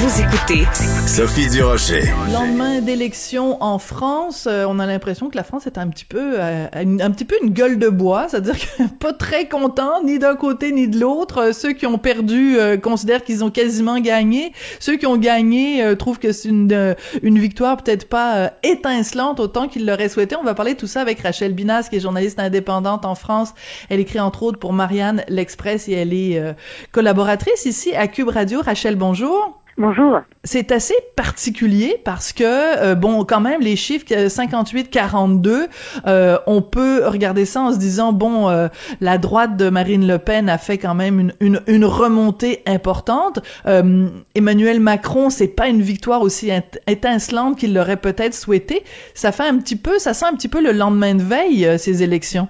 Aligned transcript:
Vous 0.00 0.20
écoutez 0.22 0.64
Sophie 1.06 1.48
Durocher. 1.50 2.04
Lendemain 2.32 2.80
d'élection 2.80 3.62
en 3.62 3.78
France, 3.78 4.46
euh, 4.50 4.64
on 4.66 4.78
a 4.78 4.86
l'impression 4.86 5.28
que 5.28 5.36
la 5.36 5.42
France 5.44 5.66
est 5.66 5.76
un 5.76 5.88
petit 5.88 6.06
peu 6.06 6.36
euh, 6.40 6.66
une- 6.82 7.02
un 7.02 7.10
petit 7.10 7.26
peu 7.26 7.34
une 7.42 7.50
gueule 7.50 7.78
de 7.78 7.88
bois, 7.90 8.26
c'est-à-dire 8.28 8.54
que 8.58 8.82
pas 8.98 9.12
très 9.12 9.48
content 9.48 10.02
ni 10.02 10.18
d'un 10.18 10.36
côté 10.36 10.72
ni 10.72 10.88
de 10.88 10.98
l'autre. 10.98 11.38
Euh, 11.48 11.52
Ceux 11.52 11.72
qui 11.72 11.84
ont 11.86 11.98
perdu 11.98 12.56
euh, 12.58 12.78
considèrent 12.78 13.22
qu'ils 13.24 13.44
ont 13.44 13.50
quasiment 13.50 13.98
gagné. 14.00 14.52
Ceux 14.78 14.96
qui 14.96 15.04
ont 15.06 15.18
gagné 15.18 15.82
euh, 15.84 15.96
trouvent 15.96 16.18
que 16.18 16.32
c'est 16.32 16.48
une 16.48 16.72
euh, 16.72 16.94
une 17.22 17.38
victoire 17.38 17.76
peut-être 17.76 18.08
pas 18.08 18.36
euh, 18.36 18.48
étincelante 18.62 19.38
autant 19.38 19.68
qu'ils 19.68 19.84
l'auraient 19.86 20.08
souhaité. 20.08 20.34
On 20.36 20.44
va 20.44 20.54
parler 20.54 20.74
de 20.74 20.78
tout 20.78 20.86
ça 20.86 21.02
avec 21.02 21.20
Rachel 21.20 21.52
Binas 21.52 21.88
qui 21.90 21.96
est 21.96 22.00
journaliste 22.00 22.38
indépendante 22.38 23.04
en 23.04 23.14
France. 23.14 23.50
Elle 23.90 24.00
écrit 24.00 24.20
entre 24.20 24.44
autres 24.44 24.58
pour 24.58 24.72
Marianne 24.72 25.24
l'Express 25.28 25.88
et 25.88 25.92
elle 25.92 26.14
est 26.14 26.38
euh, 26.38 26.52
collaboratrice 26.92 27.66
ici 27.66 27.94
à 27.94 28.06
Cube 28.08 28.28
Radio. 28.28 28.62
Rachel, 28.64 28.96
bonjour. 28.96 29.59
Bonjour. 29.78 30.20
C'est 30.42 30.72
assez 30.72 30.94
particulier 31.16 31.96
parce 32.04 32.32
que 32.32 32.44
euh, 32.44 32.94
bon 32.94 33.24
quand 33.24 33.40
même 33.40 33.60
les 33.60 33.76
chiffres 33.76 34.28
58 34.28 34.90
42 34.90 35.68
euh, 36.06 36.38
on 36.46 36.60
peut 36.60 37.06
regarder 37.06 37.44
ça 37.44 37.62
en 37.62 37.72
se 37.72 37.78
disant 37.78 38.12
bon 38.12 38.48
euh, 38.48 38.68
la 39.00 39.16
droite 39.16 39.56
de 39.56 39.70
Marine 39.70 40.06
Le 40.06 40.18
Pen 40.18 40.48
a 40.48 40.58
fait 40.58 40.78
quand 40.78 40.94
même 40.94 41.20
une 41.20 41.34
une, 41.40 41.60
une 41.66 41.84
remontée 41.84 42.62
importante. 42.66 43.40
Euh, 43.66 44.08
Emmanuel 44.34 44.80
Macron 44.80 45.30
c'est 45.30 45.48
pas 45.48 45.68
une 45.68 45.82
victoire 45.82 46.22
aussi 46.22 46.50
étincelante 46.86 47.58
qu'il 47.58 47.72
l'aurait 47.72 47.96
peut-être 47.96 48.34
souhaité. 48.34 48.82
Ça 49.14 49.32
fait 49.32 49.46
un 49.46 49.58
petit 49.58 49.76
peu 49.76 49.98
ça 49.98 50.14
sent 50.14 50.26
un 50.26 50.34
petit 50.34 50.48
peu 50.48 50.62
le 50.62 50.72
lendemain 50.72 51.14
de 51.14 51.22
veille 51.22 51.78
ces 51.78 52.02
élections 52.02 52.48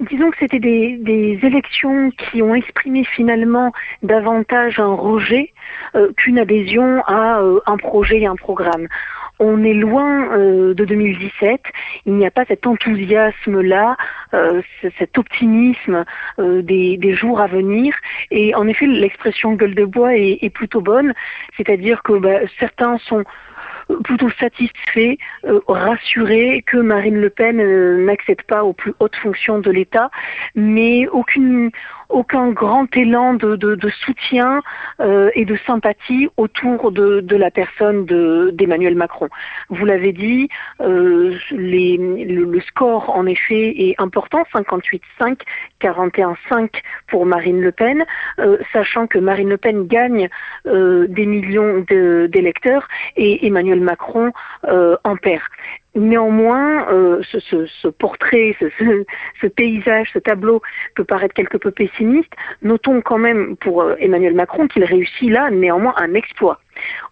Disons 0.00 0.30
que 0.30 0.36
c'était 0.38 0.60
des, 0.60 0.96
des 0.98 1.38
élections 1.42 2.10
qui 2.10 2.42
ont 2.42 2.54
exprimé 2.54 3.04
finalement 3.04 3.72
davantage 4.02 4.78
un 4.78 4.94
rejet 4.94 5.52
euh, 5.94 6.12
qu'une 6.16 6.38
adhésion 6.38 7.02
à 7.06 7.40
euh, 7.40 7.60
un 7.66 7.76
projet 7.76 8.20
et 8.20 8.26
un 8.26 8.36
programme. 8.36 8.86
On 9.40 9.64
est 9.64 9.74
loin 9.74 10.32
euh, 10.32 10.74
de 10.74 10.84
2017, 10.84 11.60
il 12.06 12.14
n'y 12.14 12.24
a 12.24 12.30
pas 12.30 12.44
cet 12.44 12.68
enthousiasme-là, 12.68 13.96
euh, 14.32 14.62
cet 14.96 15.18
optimisme 15.18 16.04
euh, 16.38 16.62
des, 16.62 16.96
des 16.96 17.14
jours 17.14 17.40
à 17.40 17.48
venir. 17.48 17.94
Et 18.30 18.54
en 18.54 18.68
effet, 18.68 18.86
l'expression 18.86 19.54
gueule 19.54 19.74
de 19.74 19.84
bois 19.84 20.16
est, 20.16 20.38
est 20.42 20.50
plutôt 20.50 20.80
bonne, 20.80 21.14
c'est-à-dire 21.56 22.04
que 22.04 22.12
bah, 22.12 22.46
certains 22.60 22.98
sont 22.98 23.24
plutôt 24.04 24.30
satisfaits, 24.38 25.16
euh, 25.44 25.60
rassurés 25.68 26.62
que 26.66 26.76
Marine 26.76 27.20
Le 27.20 27.30
Pen 27.30 27.60
euh, 27.60 28.04
n'accède 28.04 28.42
pas 28.42 28.64
aux 28.64 28.72
plus 28.72 28.94
hautes 29.00 29.16
fonctions 29.16 29.58
de 29.58 29.70
l'État, 29.70 30.10
mais 30.54 31.06
aucune, 31.08 31.70
aucun 32.08 32.50
grand 32.50 32.94
élan 32.96 33.34
de, 33.34 33.56
de, 33.56 33.74
de 33.74 33.88
soutien 33.88 34.62
euh, 35.00 35.30
et 35.34 35.44
de 35.44 35.56
sympathie 35.66 36.28
autour 36.36 36.92
de, 36.92 37.20
de 37.20 37.36
la 37.36 37.50
personne 37.50 38.04
de- 38.06 38.50
d'Emmanuel 38.54 38.94
Macron. 38.94 39.28
Vous 39.70 39.84
l'avez 39.84 40.12
dit, 40.12 40.48
euh, 40.80 41.34
les, 41.50 41.96
le, 41.96 42.44
le 42.44 42.60
score 42.60 43.10
en 43.10 43.26
effet 43.26 43.74
est 43.88 43.94
important, 43.98 44.44
58-5, 44.54 45.40
41-5 45.80 46.68
pour 47.08 47.26
Marine 47.26 47.60
Le 47.60 47.72
Pen, 47.72 48.04
euh, 48.38 48.58
sachant 48.72 49.06
que 49.06 49.18
Marine 49.18 49.48
Le 49.48 49.56
Pen 49.56 49.86
gagne 49.86 50.28
euh, 50.66 51.06
des 51.08 51.26
millions 51.26 51.84
d'électeurs 51.88 52.86
et 53.16 53.46
Emmanuel 53.46 53.80
Macron 53.80 54.32
euh, 54.68 54.96
en 55.04 55.16
perd. 55.16 55.42
Néanmoins, 55.94 56.88
euh, 56.92 57.22
ce, 57.22 57.88
portrait, 57.88 58.56
ce 59.40 59.46
paysage, 59.46 60.10
ce 60.12 60.18
tableau 60.18 60.60
peut 60.96 61.04
paraître 61.04 61.34
quelque 61.34 61.56
peu 61.56 61.70
pessimiste. 61.70 62.32
Notons 62.62 63.00
quand 63.00 63.18
même 63.18 63.56
pour 63.56 63.82
euh, 63.82 63.94
Emmanuel 64.00 64.34
Macron 64.34 64.66
qu'il 64.66 64.84
réussit 64.84 65.30
là 65.30 65.50
néanmoins 65.50 65.94
un 65.96 66.14
exploit. 66.14 66.60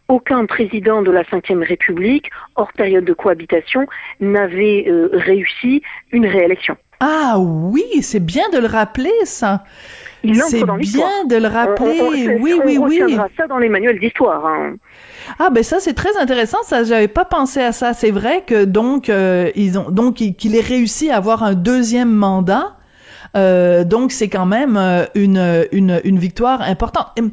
Aucun 0.08 0.46
président 0.46 1.02
de 1.02 1.12
la 1.12 1.22
Ve 1.22 1.62
République, 1.62 2.30
hors 2.56 2.72
période 2.72 3.04
de 3.04 3.12
cohabitation, 3.12 3.86
n'avait 4.20 4.84
euh, 4.88 5.10
réussi 5.12 5.82
une 6.10 6.26
réélection. 6.26 6.76
Ah 7.04 7.38
oui 7.38 7.84
c'est 8.02 8.20
bien 8.24 8.48
de 8.52 8.58
le 8.58 8.66
rappeler 8.68 9.10
ça 9.24 9.64
c'est 10.48 10.60
bien 10.78 11.24
de 11.28 11.36
le 11.36 11.48
rappeler 11.48 11.98
On- 12.00 12.04
on- 12.06 12.42
oui 12.42 12.54
on 12.54 12.64
oui 12.66 12.78
oui 12.78 13.16
ça 13.36 13.46
dans 13.48 13.58
les 13.58 13.68
manuels 13.68 13.98
d'histoire. 13.98 14.46
hein. 14.46 14.74
Ah 15.40 15.50
ben 15.50 15.62
ça 15.64 15.78
c'est 15.80 15.94
très 15.94 16.16
intéressant, 16.16 16.58
ça 16.62 16.84
j'avais 16.84 17.08
pas 17.08 17.24
pensé 17.24 17.60
à 17.60 17.72
ça. 17.72 17.92
C'est 17.92 18.10
vrai 18.12 18.44
que 18.46 18.64
donc 18.64 19.08
euh, 19.08 19.50
ils 19.56 19.78
ont 19.80 19.90
donc 19.90 20.20
il- 20.20 20.34
qu'il 20.36 20.54
ait 20.54 20.60
réussi 20.60 21.10
à 21.10 21.16
avoir 21.16 21.42
un 21.42 21.54
deuxième 21.54 22.12
mandat. 22.12 22.76
Euh, 23.36 23.82
donc 23.84 24.12
c'est 24.12 24.28
quand 24.28 24.46
même 24.46 24.76
euh, 24.76 25.06
une 25.14 25.66
une 25.72 26.00
une 26.04 26.18
victoire 26.18 26.60
importante. 26.62 27.06
Hum, 27.18 27.30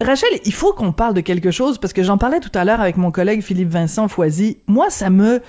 Rachel, 0.00 0.28
il 0.44 0.52
faut 0.54 0.72
qu'on 0.74 0.92
parle 0.92 1.14
de 1.14 1.20
quelque 1.22 1.50
chose 1.50 1.78
parce 1.78 1.92
que 1.94 2.02
j'en 2.02 2.18
parlais 2.18 2.40
tout 2.40 2.52
à 2.54 2.64
l'heure 2.64 2.80
avec 2.80 2.96
mon 2.98 3.10
collègue 3.10 3.40
Philippe 3.42 3.70
Vincent 3.70 4.06
Foisy. 4.08 4.58
Moi 4.66 4.90
ça 4.90 5.08
me 5.10 5.40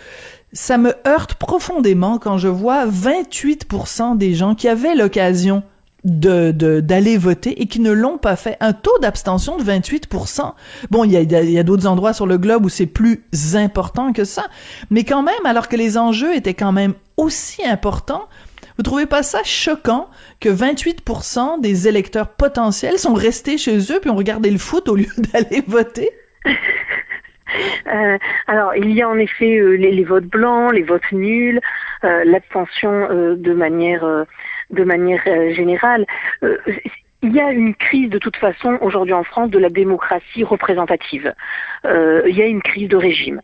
ça 0.53 0.77
me 0.77 0.93
heurte 1.07 1.35
profondément 1.35 2.17
quand 2.17 2.37
je 2.37 2.47
vois 2.47 2.87
28% 2.87 4.17
des 4.17 4.33
gens 4.33 4.55
qui 4.55 4.67
avaient 4.67 4.95
l'occasion 4.95 5.63
d'aller 6.05 7.17
voter 7.17 7.61
et 7.61 7.65
qui 7.65 7.81
ne 7.81 7.91
l'ont 7.91 8.17
pas 8.17 8.35
fait. 8.35 8.55
Un 8.61 8.73
taux 8.73 8.97
d'abstention 8.99 9.57
de 9.57 9.63
28%. 9.63 10.53
Bon, 10.91 11.03
il 11.03 11.11
y 11.11 11.17
a, 11.17 11.21
y 11.21 11.59
a 11.59 11.63
d'autres 11.63 11.87
endroits 11.87 12.13
sur 12.13 12.25
le 12.25 12.37
globe 12.37 12.65
où 12.65 12.69
c'est 12.69 12.85
plus 12.85 13.25
important 13.53 14.13
que 14.13 14.23
ça, 14.23 14.47
mais 14.89 15.03
quand 15.03 15.23
même, 15.23 15.45
alors 15.45 15.67
que 15.67 15.75
les 15.75 15.97
enjeux 15.97 16.35
étaient 16.35 16.53
quand 16.53 16.71
même 16.71 16.93
aussi 17.17 17.65
importants, 17.65 18.27
vous 18.77 18.83
trouvez 18.83 19.07
pas 19.07 19.23
ça 19.23 19.39
choquant 19.43 20.07
que 20.39 20.47
28% 20.47 21.59
des 21.59 21.89
électeurs 21.89 22.29
potentiels 22.29 22.97
sont 22.97 23.13
restés 23.13 23.57
chez 23.57 23.77
eux 23.91 23.99
puis 23.99 24.09
ont 24.09 24.15
regardé 24.15 24.49
le 24.49 24.57
foot 24.57 24.87
au 24.87 24.95
lieu 24.95 25.09
d'aller 25.33 25.61
voter? 25.67 26.11
Euh, 27.87 28.17
alors, 28.47 28.75
il 28.75 28.91
y 28.91 29.01
a 29.01 29.09
en 29.09 29.17
effet 29.17 29.57
euh, 29.57 29.75
les, 29.75 30.03
votes 30.03 30.25
blancs, 30.25 30.73
les 30.73 30.83
votes 30.83 31.11
nuls, 31.11 31.59
euh, 32.03 32.23
l'abstention 32.25 33.07
de 33.35 33.53
manière 33.53 34.25
de 34.69 34.83
manière 34.83 35.23
générale. 35.53 36.05
Il 37.21 37.35
y 37.35 37.41
a 37.41 37.51
une 37.51 37.75
crise 37.75 38.09
de 38.09 38.17
toute 38.17 38.37
façon 38.37 38.77
aujourd'hui 38.79 39.13
en 39.13 39.25
France 39.25 39.49
de 39.49 39.59
la 39.59 39.69
démocratie 39.69 40.45
représentative. 40.45 41.33
Euh, 41.83 42.21
il 42.25 42.35
y 42.37 42.41
a 42.41 42.45
une 42.45 42.61
crise 42.61 42.87
de 42.87 42.95
régime. 42.95 43.41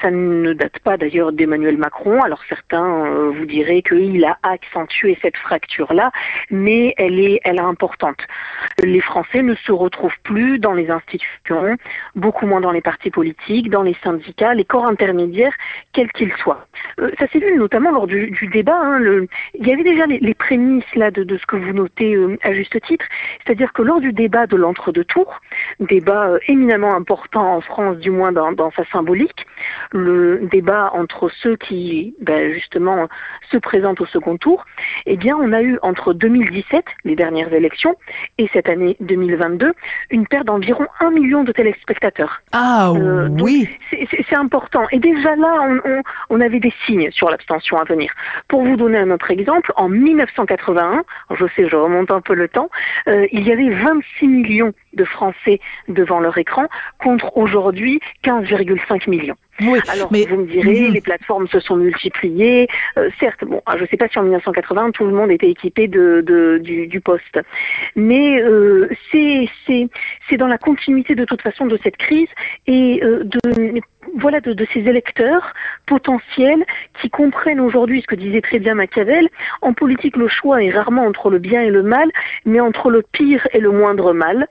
Ça 0.00 0.10
ne 0.10 0.52
date 0.54 0.80
pas 0.80 0.96
d'ailleurs 0.96 1.30
d'Emmanuel 1.30 1.76
Macron. 1.76 2.20
Alors 2.22 2.42
certains 2.48 3.06
euh, 3.06 3.30
vous 3.30 3.46
diraient 3.46 3.82
qu'il 3.82 4.24
a 4.24 4.38
accentué 4.42 5.16
cette 5.22 5.36
fracture-là, 5.36 6.10
mais 6.50 6.94
elle 6.96 7.20
est, 7.20 7.40
elle 7.44 7.58
est 7.58 7.60
importante. 7.60 8.18
Les 8.82 9.00
Français 9.00 9.42
ne 9.42 9.54
se 9.54 9.70
retrouvent 9.70 10.18
plus 10.24 10.58
dans 10.58 10.72
les 10.72 10.90
institutions, 10.90 11.76
beaucoup 12.16 12.46
moins 12.46 12.60
dans 12.60 12.72
les 12.72 12.80
partis 12.80 13.10
politiques, 13.10 13.70
dans 13.70 13.82
les 13.82 13.96
syndicats, 14.02 14.54
les 14.54 14.64
corps 14.64 14.86
intermédiaires, 14.86 15.54
quels 15.92 16.10
qu'ils 16.10 16.32
soient. 16.42 16.66
Euh, 16.98 17.12
ça 17.20 17.28
s'est 17.28 17.38
vu 17.38 17.56
notamment 17.56 17.92
lors 17.92 18.08
du, 18.08 18.32
débat. 18.52 18.80
hein, 18.80 18.98
le- 18.98 19.28
il 19.54 19.64
y 19.64 19.72
avait 19.72 19.84
déjà 19.84 20.06
les, 20.06 20.34
prémices 20.34 20.94
là 20.96 21.12
de, 21.12 21.36
ce 21.36 21.46
que 21.46 21.54
vous 21.54 21.72
notez 21.72 22.16
à 22.42 22.52
juste 22.52 22.80
titre, 22.82 23.04
c'est-à-dire 23.44 23.72
que 23.72 23.82
lors 23.82 24.00
du 24.00 24.12
débat 24.12 24.46
de 24.46 24.56
l'entre-deux 24.56 25.04
tours, 25.04 25.40
débat 25.80 26.28
euh, 26.28 26.38
éminemment 26.48 26.94
important 26.94 27.56
en 27.56 27.60
France, 27.60 27.98
du 27.98 28.10
moins 28.10 28.32
dans, 28.32 28.52
dans 28.52 28.70
sa 28.72 28.84
symbolique, 28.86 29.46
le 29.92 30.40
débat 30.50 30.90
entre 30.94 31.28
ceux 31.30 31.56
qui 31.56 32.14
ben, 32.20 32.52
justement 32.52 33.08
se 33.50 33.56
présentent 33.56 34.00
au 34.00 34.06
second 34.06 34.36
tour, 34.36 34.64
eh 35.06 35.16
bien 35.16 35.36
on 35.36 35.52
a 35.52 35.62
eu 35.62 35.78
entre 35.82 36.12
2017, 36.12 36.84
les 37.04 37.16
dernières 37.16 37.52
élections, 37.52 37.94
et 38.38 38.48
cette 38.52 38.68
année 38.68 38.96
2022, 39.00 39.72
une 40.10 40.26
perte 40.26 40.46
d'environ 40.46 40.86
un 41.00 41.10
million 41.10 41.44
de 41.44 41.52
téléspectateurs. 41.52 42.42
Ah 42.52 42.92
Euh, 42.96 43.28
oui. 43.40 43.68
C'est- 43.90 44.32
important. 44.32 44.84
Et 44.92 44.98
déjà 44.98 45.36
là, 45.36 45.58
on, 45.60 45.80
on- 45.90 46.02
on 46.30 46.40
avait 46.40 46.58
des 46.58 46.72
signes 46.86 47.10
sur 47.10 47.28
l'abstention 47.30 47.76
à 47.76 47.84
venir. 47.84 48.10
Pour 48.48 48.64
vous 48.64 48.76
donner 48.76 48.98
un 48.98 49.10
autre 49.10 49.30
exemple, 49.30 49.70
en 49.76 49.88
1981, 49.90 51.02
je 51.34 51.46
sais, 51.54 51.68
je 51.68 51.76
remonte 51.76 52.10
un 52.10 52.20
peu 52.22 52.34
le 52.34 52.48
temps, 52.48 52.70
euh, 53.08 53.26
il 53.32 53.46
y 53.46 53.52
avait 53.52 53.70
26 53.70 54.28
millions 54.28 54.72
de 54.92 55.04
Français 55.04 55.60
devant 55.88 56.20
leur 56.20 56.36
écran 56.38 56.66
contre 56.98 57.36
aujourd'hui 57.36 58.00
15,5 58.24 59.08
millions. 59.08 59.36
Oui, 59.60 59.78
Alors, 59.88 60.08
mais 60.10 60.24
vous 60.24 60.36
me 60.38 60.46
direz, 60.46 60.80
Mhm. 60.88 60.94
les 60.94 61.00
plateformes 61.00 61.46
se 61.46 61.60
sont 61.60 61.76
multipliées. 61.76 62.68
Euh, 62.96 63.10
certes, 63.20 63.44
bon, 63.44 63.60
je 63.76 63.82
ne 63.82 63.86
sais 63.86 63.96
pas 63.98 64.08
si 64.08 64.18
en 64.18 64.22
1980 64.22 64.90
tout 64.92 65.04
le 65.04 65.12
monde 65.12 65.30
était 65.30 65.50
équipé 65.50 65.88
de, 65.88 66.22
de- 66.26 66.58
du, 66.58 66.86
du 66.86 67.00
poste, 67.00 67.38
mais 67.94 68.40
euh, 68.42 68.88
c'est 69.10 69.48
c'est 69.66 69.88
c'est 70.28 70.36
dans 70.38 70.46
la 70.48 70.58
continuité 70.58 71.14
de 71.14 71.24
toute 71.24 71.42
façon 71.42 71.66
de 71.66 71.78
cette 71.82 71.96
crise 71.98 72.28
et 72.66 73.00
euh, 73.04 73.24
de 73.24 73.80
voilà 74.16 74.40
de, 74.40 74.52
de 74.52 74.66
ces 74.72 74.80
électeurs 74.80 75.52
potentiels 75.86 76.64
qui 77.00 77.10
comprennent 77.10 77.60
aujourd'hui 77.60 78.00
ce 78.00 78.06
que 78.06 78.14
disait 78.16 78.40
très 78.40 78.58
bien 78.58 78.74
Machiavel. 78.74 79.28
En 79.60 79.74
politique, 79.74 80.16
le 80.16 80.28
choix 80.28 80.62
est 80.64 80.70
rarement 80.70 81.04
entre 81.06 81.30
le 81.30 81.38
bien 81.38 81.60
et 81.62 81.70
le 81.70 81.82
mal, 81.82 82.10
mais 82.46 82.58
entre 82.60 82.90
le 82.90 83.02
pire 83.12 83.46
et 83.52 83.60
le 83.60 83.70
moindre 83.70 84.12
mal. 84.12 84.46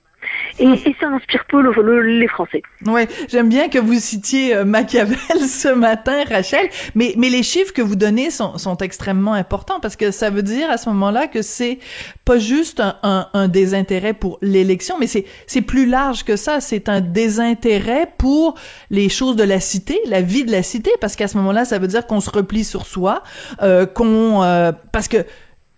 Et, 0.60 0.66
et 0.66 0.96
ça 1.00 1.08
inspire 1.08 1.46
peu 1.50 1.62
le- 1.62 1.72
le- 1.82 2.20
les 2.20 2.28
Français. 2.28 2.62
Ouais, 2.86 3.08
j'aime 3.30 3.50
bien 3.50 3.70
que 3.70 3.80
vous 3.80 3.94
citiez 4.00 4.56
euh, 4.56 4.66
Machiavel 4.66 5.18
ce 5.48 5.74
matin, 5.74 6.24
Rachel, 6.30 6.68
mais 6.96 7.14
mais 7.18 7.30
les 7.30 7.44
chiffres 7.44 7.74
que 7.74 7.82
vous 7.82 7.96
donnez 7.96 8.30
sont 8.32 8.58
sont 8.58 8.78
extrêmement 8.78 9.34
importants 9.34 9.80
parce 9.80 9.96
que 9.96 10.12
ça 10.12 10.30
veut 10.30 10.44
dire 10.44 10.70
à 10.70 10.78
ce 10.78 10.90
moment-là 10.90 11.28
que 11.28 11.42
c'est 11.42 11.80
pas 12.26 12.38
juste 12.38 12.80
un, 12.80 12.98
un, 13.04 13.28
un 13.34 13.48
désintérêt 13.48 14.14
pour 14.14 14.38
l'élection, 14.42 14.96
mais 15.00 15.08
c'est 15.08 15.26
c'est 15.48 15.62
plus 15.62 15.86
large 15.86 16.24
que 16.24 16.36
ça, 16.36 16.60
c'est 16.62 16.90
un 16.90 17.02
désintérêt 17.02 18.08
pour 18.18 18.56
les 18.90 19.10
choses 19.10 19.36
de 19.36 19.44
la 19.44 19.60
cité, 19.60 20.00
la 20.06 20.22
vie 20.22 20.44
de 20.44 20.52
la 20.52 20.64
cité 20.64 20.92
parce 21.00 21.16
qu'à 21.16 21.28
ce 21.28 21.38
moment-là, 21.38 21.66
ça 21.66 21.80
veut 21.80 21.88
dire 21.88 22.06
qu'on 22.08 22.20
se 22.22 22.30
replie 22.30 22.64
sur 22.64 22.86
soi, 22.86 23.24
euh, 23.62 23.86
qu'on 23.86 24.44
euh, 24.44 24.72
parce 24.92 25.08
que 25.08 25.26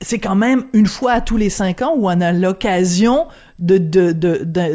c'est 0.02 0.20
quand 0.20 0.36
même 0.36 0.66
une 0.74 0.88
fois 0.88 1.14
à 1.14 1.22
tous 1.22 1.38
les 1.38 1.50
cinq 1.50 1.82
ans 1.82 1.94
où 1.96 2.10
on 2.10 2.22
a 2.22 2.32
l'occasion 2.32 3.28
de 3.60 3.78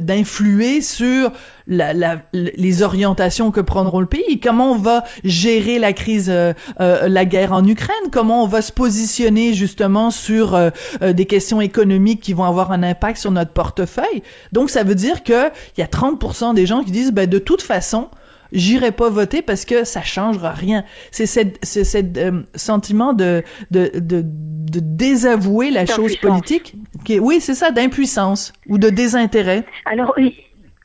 d'influer 0.01 0.81
sur 0.81 1.33
les 1.67 2.83
orientations 2.83 3.51
que 3.51 3.61
prendront 3.61 4.01
le 4.01 4.07
pays. 4.07 4.41
Comment 4.41 4.73
on 4.73 4.79
va 4.79 5.05
gérer 5.25 5.79
la 5.79 5.93
crise, 5.93 6.31
euh, 6.31 6.55
euh, 6.81 7.09
la 7.09 7.25
guerre 7.27 7.53
en 7.53 7.67
Ukraine? 7.67 7.97
Comment 8.11 8.45
on 8.45 8.47
va 8.47 8.63
se 8.63 8.73
positionner 8.73 9.53
justement 9.53 10.11
sur 10.11 10.55
euh, 10.55 10.71
euh, 11.03 11.13
des 11.13 11.27
questions 11.27 11.61
économiques 11.61 12.23
qui 12.23 12.33
vont 12.33 12.45
avoir 12.45 12.73
un 12.73 12.83
impact 12.83 13.19
sur 13.19 13.31
notre 13.31 13.53
portefeuille? 13.53 14.23
Donc 14.53 14.71
ça 14.71 14.85
veut 14.85 14.95
dire 14.95 15.23
que 15.23 15.49
il 15.77 15.81
y 15.81 15.83
a 15.83 15.87
30% 15.87 16.55
des 16.55 16.65
gens 16.65 16.83
qui 16.83 16.93
disent 16.93 17.13
ben 17.13 17.29
de 17.29 17.39
toute 17.39 17.63
façon 17.63 18.09
j'irai 18.53 18.93
pas 18.93 19.11
voter 19.11 19.43
parce 19.43 19.65
que 19.65 19.85
ça 19.85 20.03
changera 20.03 20.53
rien. 20.53 20.85
C'est 21.11 21.27
cette, 21.27 21.59
c'est 21.63 21.85
cette 21.85 22.17
euh, 22.19 22.43
sentiment 22.55 23.13
de, 23.13 23.43
de, 23.71 23.91
de, 23.95 24.23
de 24.25 24.81
désavouer 24.81 25.71
la 25.71 25.87
chose 25.87 26.17
politique. 26.17 26.75
Qui 27.05 27.15
est, 27.15 27.19
oui, 27.19 27.41
c'est 27.41 27.55
ça, 27.55 27.71
d'impuissance 27.71 28.53
ou 28.69 28.79
de 28.79 28.91
désintérêt. 28.91 29.65
Alors, 29.85 30.15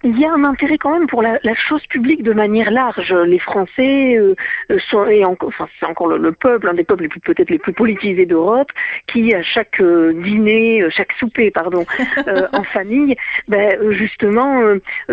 il 0.03 0.19
y 0.19 0.25
a 0.25 0.31
un 0.31 0.43
intérêt 0.43 0.77
quand 0.77 0.91
même 0.91 1.07
pour 1.07 1.21
la, 1.21 1.39
la 1.43 1.55
chose 1.55 1.85
publique 1.87 2.23
de 2.23 2.33
manière 2.33 2.71
large. 2.71 3.13
Les 3.13 3.39
Français 3.39 4.15
euh, 4.17 4.35
euh, 4.71 4.79
sont, 4.89 5.05
et 5.07 5.23
enfin, 5.25 5.67
c'est 5.79 5.85
encore 5.85 6.07
le, 6.07 6.17
le 6.17 6.31
peuple, 6.31 6.67
un 6.67 6.73
des 6.73 6.83
peuples 6.83 7.03
les 7.03 7.09
plus 7.09 7.19
peut-être 7.21 7.49
les 7.49 7.59
plus 7.59 7.73
politisés 7.73 8.25
d'Europe, 8.25 8.71
qui 9.07 9.33
à 9.33 9.41
chaque 9.41 9.79
euh, 9.79 10.13
dîner, 10.13 10.81
euh, 10.81 10.89
chaque 10.89 11.13
souper, 11.13 11.51
pardon, 11.51 11.85
euh, 12.27 12.47
en 12.51 12.63
famille, 12.63 13.15
ben, 13.47 13.77
justement, 13.91 14.61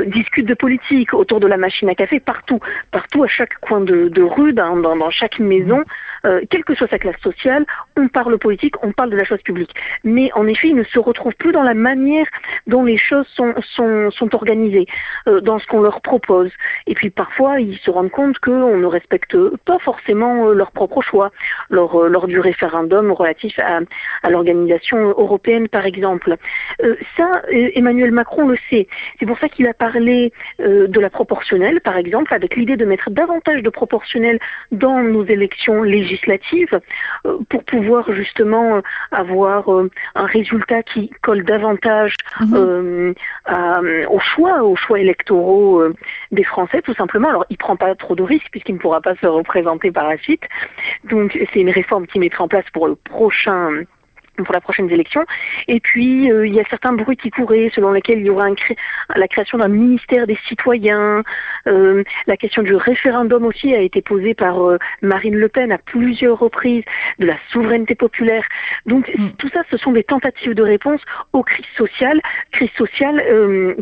discute 0.07 0.47
de 0.47 0.55
politique 0.55 1.15
autour 1.15 1.41
de 1.41 1.47
la 1.47 1.57
machine 1.57 1.89
à 1.89 1.95
café 1.95 2.21
partout, 2.21 2.61
partout 2.91 3.23
à 3.23 3.29
chaque 3.29 3.55
coin 3.61 3.81
de, 3.81 4.09
de 4.09 4.23
rue, 4.23 4.53
dans, 4.53 4.77
dans, 4.77 4.97
dans 4.97 5.11
chaque 5.11 5.39
maison, 5.39 5.85
euh, 6.25 6.41
quelle 6.51 6.65
que 6.65 6.75
soit 6.75 6.89
sa 6.89 6.99
classe 6.99 7.21
sociale, 7.23 7.65
on 7.97 8.09
parle 8.09 8.39
politique, 8.39 8.75
on 8.83 8.93
parle 8.93 9.11
de 9.11 9.17
la 9.17 9.25
chose 9.25 9.43
publique. 9.43 9.75
Mais 10.05 10.31
en 10.35 10.47
effet, 10.47 10.69
ils 10.69 10.77
ne 10.77 10.85
se 10.85 10.99
retrouvent 10.99 11.35
plus 11.35 11.53
dans 11.53 11.63
la 11.63 11.75
manière 11.75 12.27
dont 12.67 12.85
les 12.85 12.97
choses 12.99 13.27
sont, 13.29 13.55
sont, 13.75 14.11
sont 14.11 14.35
organisées, 14.35 14.87
euh, 15.29 15.41
dans 15.41 15.59
ce 15.59 15.67
qu'on 15.67 15.81
leur 15.81 16.01
propose. 16.01 16.51
Et 16.87 16.95
puis 16.95 17.11
parfois, 17.11 17.61
ils 17.61 17.79
se 17.79 17.91
rendent 17.91 18.11
compte 18.11 18.39
qu'on 18.39 18.77
ne 18.77 18.87
respecte 18.87 19.37
pas 19.65 19.79
forcément 19.79 20.49
euh, 20.49 20.55
leur 20.55 20.73
propre 20.73 21.01
choix, 21.03 21.31
lors, 21.71 21.97
euh, 21.97 22.09
lors 22.09 22.27
du 22.27 22.41
référendum 22.41 23.13
relatif 23.13 23.59
à, 23.59 23.81
à 24.23 24.31
l'organisation 24.31 24.99
européenne, 25.11 25.69
par 25.69 25.87
exemple. 25.87 26.37
Euh, 26.83 26.97
ça, 27.17 27.43
Emmanuel 27.51 28.11
Macron 28.11 28.49
le 28.49 28.57
sait. 28.69 28.87
C'est 29.19 29.27
pour 29.27 29.39
ça 29.39 29.49
qu'il 29.49 29.67
a 29.67 29.75
parlé 29.75 30.33
de 30.59 31.01
la 31.01 31.11
proportionnelle, 31.11 31.81
par 31.81 31.97
exemple, 31.97 32.35
avec 32.35 32.57
l'idée 32.57 32.77
de 32.77 32.85
mettre 32.85 33.11
davantage 33.11 33.63
de 33.63 33.71
proportionnelle 33.71 34.39
dans 34.73 35.01
nos 35.01 35.25
élections 35.25 35.83
législatives 35.83 36.10
euh, 37.27 37.39
pour 37.49 37.65
pouvoir 37.65 38.11
justement 38.13 38.77
euh, 38.77 38.81
avoir 39.11 39.73
euh, 39.73 39.91
un 40.15 40.27
résultat 40.27 40.83
qui 40.83 41.11
colle 41.23 41.45
davantage 41.45 42.15
à- 43.45 43.81
aux 44.09 44.21
choix, 44.21 44.63
aux 44.63 44.77
choix 44.77 44.99
électoraux 45.01 45.83
des 46.31 46.45
Français, 46.45 46.83
tout 46.83 46.95
simplement. 46.95 47.29
Alors, 47.29 47.47
il 47.51 47.57
prend 47.57 47.77
pas 47.77 47.95
trop 47.95 48.15
de 48.15 48.23
risques 48.23 48.49
puisqu'il 48.51 48.75
ne 48.75 48.79
pourra 48.79 49.01
pas 49.01 49.15
se 49.17 49.27
représenter 49.27 49.91
par 49.91 50.09
la 50.09 50.19
suite. 50.19 50.43
Donc, 51.05 51.39
c'est 51.53 51.61
une 51.61 51.71
réforme 51.71 52.07
qui 52.07 52.19
mettra 52.19 52.45
en 52.45 52.49
place 52.49 52.65
pour 52.73 52.87
le 52.89 52.95
prochain 52.95 53.85
pour 54.45 54.55
la 54.55 54.61
prochaine 54.61 54.91
élection. 54.91 55.25
Et 55.69 55.81
puis, 55.81 56.31
euh, 56.31 56.47
il 56.47 56.55
y 56.55 56.61
a 56.61 56.65
certains 56.69 56.93
bruits 56.93 57.17
qui 57.17 57.31
couraient 57.31 57.71
selon 57.75 57.93
lesquels 57.93 58.21
il 58.21 58.27
y 58.27 58.31
aura 58.31 58.45
un 58.45 58.55
cré- 58.55 58.77
la 59.15 59.29
création 59.29 59.59
d'un 59.59 59.69
ministère 59.69 60.27
des 60.27 60.39
citoyens. 60.49 61.23
Euh, 61.67 62.05
la 62.27 62.37
question 62.37 62.63
du 62.63 62.75
référendum 62.75 63.45
aussi 63.45 63.75
a 63.75 63.81
été 63.81 64.03
posée 64.03 64.35
par 64.35 64.63
euh, 64.63 64.79
Marine 65.03 65.37
Le 65.37 65.49
Pen 65.49 65.73
à 65.73 65.79
plusieurs 65.79 66.39
reprises, 66.39 66.85
de 67.19 67.27
la 67.27 67.37
souveraineté 67.53 67.95
populaire. 67.95 68.45
Donc, 68.87 69.11
tout 69.39 69.49
ça, 69.53 69.63
ce 69.71 69.77
sont 69.77 69.93
des 69.93 70.05
tentatives 70.05 70.55
de 70.55 70.63
réponse 70.63 71.01
aux 71.33 71.43
crises 71.43 71.67
sociales, 71.77 72.21
crises 72.53 72.71
sociales 72.77 73.23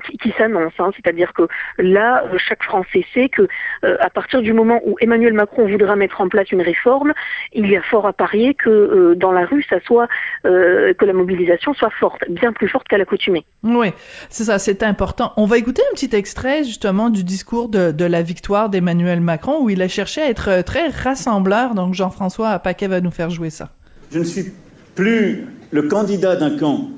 qui, 0.04 0.18
qui 0.18 0.34
s'annoncent. 0.38 0.82
hein. 0.82 0.90
C'est-à-dire 0.96 1.32
que 1.32 1.46
là, 1.78 2.24
chaque 2.36 2.62
Français 2.62 3.04
sait 3.14 3.28
que 3.28 3.48
à 3.82 4.10
partir 4.10 4.42
du 4.42 4.52
moment 4.52 4.80
où 4.84 4.96
Emmanuel 5.00 5.32
Macron 5.32 5.66
voudra 5.66 5.96
mettre 5.96 6.20
en 6.20 6.28
place 6.28 6.50
une 6.50 6.62
réforme, 6.62 7.12
il 7.52 7.68
y 7.68 7.76
a 7.76 7.82
fort 7.82 8.06
à 8.06 8.12
parier 8.12 8.54
que 8.54 9.14
dans 9.14 9.32
la 9.32 9.44
rue, 9.44 9.62
ça 9.62 9.80
soit 9.80 10.08
euh, 10.48 10.94
que 10.94 11.04
la 11.04 11.12
mobilisation 11.12 11.74
soit 11.74 11.90
forte, 12.00 12.22
bien 12.28 12.52
plus 12.52 12.68
forte 12.68 12.88
qu'à 12.88 12.98
l'accoutumée. 12.98 13.44
Oui, 13.62 13.88
c'est 14.30 14.44
ça, 14.44 14.58
c'est 14.58 14.82
important. 14.82 15.32
On 15.36 15.44
va 15.44 15.58
écouter 15.58 15.82
un 15.90 15.94
petit 15.94 16.14
extrait 16.14 16.64
justement 16.64 17.10
du 17.10 17.24
discours 17.24 17.68
de, 17.68 17.92
de 17.92 18.04
la 18.04 18.22
victoire 18.22 18.70
d'Emmanuel 18.70 19.20
Macron 19.20 19.62
où 19.62 19.70
il 19.70 19.82
a 19.82 19.88
cherché 19.88 20.22
à 20.22 20.28
être 20.28 20.48
euh, 20.48 20.62
très 20.62 20.88
rassembleur. 20.88 21.74
Donc 21.74 21.94
Jean-François 21.94 22.58
Paquet 22.58 22.88
va 22.88 23.00
nous 23.00 23.10
faire 23.10 23.30
jouer 23.30 23.50
ça. 23.50 23.70
Je 24.10 24.20
ne 24.20 24.24
suis 24.24 24.52
plus 24.94 25.46
le 25.70 25.82
candidat 25.82 26.36
d'un 26.36 26.56
camp, 26.56 26.88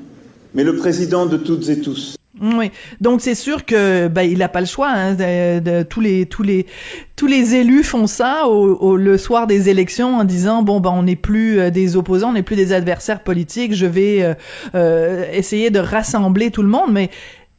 mais 0.55 0.65
le 0.65 0.77
président 0.77 1.27
de 1.27 1.37
toutes 1.37 1.69
et 1.69 1.81
tous. 1.81 2.17
Oui, 2.43 2.71
donc 3.03 3.21
c'est 3.21 3.35
sûr 3.35 3.67
que 3.67 4.09
ben 4.09 4.23
il 4.23 4.43
a 4.43 4.49
pas 4.49 4.61
le 4.61 4.67
choix. 4.67 4.89
Hein, 4.89 5.13
de, 5.15 5.59
de- 5.59 5.83
tous 5.83 6.01
les 6.01 6.25
tous 6.25 6.43
les 6.43 6.65
tous 7.15 7.27
les 7.27 7.55
élus 7.55 7.83
font 7.83 8.07
ça 8.07 8.47
au, 8.49 8.77
au- 8.77 8.97
le 8.97 9.19
soir 9.19 9.47
des 9.47 9.69
élections 9.69 10.17
en 10.17 10.25
disant 10.25 10.63
bon 10.63 10.81
ben 10.81 10.91
on 10.91 11.03
n'est 11.03 11.17
plus 11.17 11.61
euh, 11.61 11.69
des 11.71 11.97
opposants, 11.97 12.31
on 12.31 12.33
n'est 12.33 12.43
plus 12.43 12.57
des 12.57 12.73
adversaires 12.73 13.21
politiques. 13.23 13.75
Je 13.75 13.85
vais 13.85 14.23
euh, 14.23 14.35
euh, 14.75 15.27
essayer 15.33 15.69
de 15.69 15.81
rassembler 15.81 16.51
tout 16.51 16.63
le 16.63 16.69
monde, 16.69 16.91
mais 16.93 17.11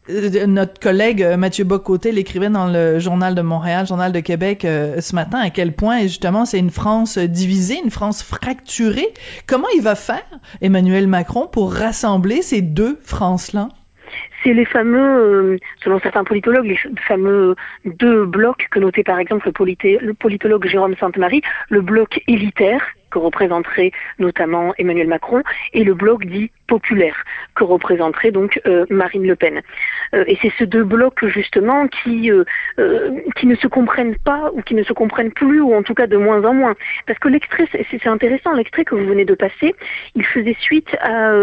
euh, 0.10 0.48
notre 0.48 0.80
collègue 0.80 1.24
Mathieu 1.38 1.64
Bocoté 1.64 2.12
l'écrivait 2.12 2.50
dans 2.50 2.66
le 2.66 2.98
journal 2.98 3.36
de 3.36 3.42
Montréal, 3.44 3.86
journal 3.86 4.12
de 4.12 4.20
Québec 4.20 4.62
ce 4.64 5.14
matin 5.16 5.38
à 5.38 5.52
quel 5.52 5.74
point 5.74 6.02
justement 6.02 6.46
c'est 6.46 6.58
une 6.58 6.72
France 6.72 7.20
divisée, 7.20 7.78
une 7.84 7.92
France 7.92 8.24
fracturée. 8.24 9.10
Comment 9.46 9.68
il 9.76 9.84
va 9.84 9.94
faire 9.94 10.26
Emmanuel 10.60 11.06
Macron 11.06 11.48
pour 11.52 11.72
rassembler 11.72 12.42
ces 12.42 12.62
deux 12.64 12.98
France-là? 13.04 13.70
C'est 14.44 14.54
les 14.54 14.66
fameux, 14.66 15.54
euh, 15.54 15.58
selon 15.84 16.00
certains 16.00 16.24
politologues, 16.24 16.66
les 16.66 16.80
fameux 17.08 17.56
deux 17.86 18.26
blocs 18.26 18.68
que 18.72 18.80
notait 18.80 19.04
par 19.04 19.20
exemple 19.20 19.48
le, 19.48 20.14
politologue 20.14 20.68
Jérôme 20.68 20.96
Sainte-Marie, 20.98 21.42
le 21.70 21.82
bloc 21.82 22.22
élitaire 22.28 22.82
que 23.12 23.20
représenterait 23.20 23.92
notamment 24.20 24.74
Emmanuel 24.78 25.08
Macron 25.08 25.44
et 25.74 25.84
le 25.84 25.94
bloc 25.94 26.26
dit 26.26 26.52
populaire 26.68 27.26
que 27.56 27.66
représenterait 27.66 28.32
donc 28.32 28.62
euh, 28.66 28.86
Marine 28.90 29.28
Le 29.28 29.36
Pen. 29.36 29.62
Euh, 30.14 30.24
et 30.28 30.38
c'est 30.42 30.54
ces 30.58 30.66
deux 30.66 30.86
blocs 30.86 31.26
justement 31.28 31.88
qui 31.88 32.32
euh, 32.32 32.46
qui 33.36 33.46
ne 33.46 33.56
se 33.56 33.68
comprennent 33.68 34.16
pas 34.16 34.52
ou 34.54 34.62
qui 34.62 34.74
ne 34.74 34.84
se 34.84 34.94
comprennent 34.94 35.34
plus 35.34 35.60
ou 35.60 35.74
en 35.74 35.84
tout 35.84 35.94
cas 35.94 36.08
de 36.08 36.16
moins 36.16 36.44
en 36.46 36.54
moins. 36.54 36.76
Parce 37.08 37.20
que 37.20 37.28
l'extrait, 37.28 37.68
c'est 37.72 38.08
intéressant, 38.08 38.54
l'extrait 38.54 38.86
que 38.86 38.96
vous 38.96 39.06
venez 39.06 39.26
de 39.26 39.36
passer, 39.36 39.76
il 40.16 40.26
faisait 40.26 40.56
suite 40.60 40.96
à 41.02 41.34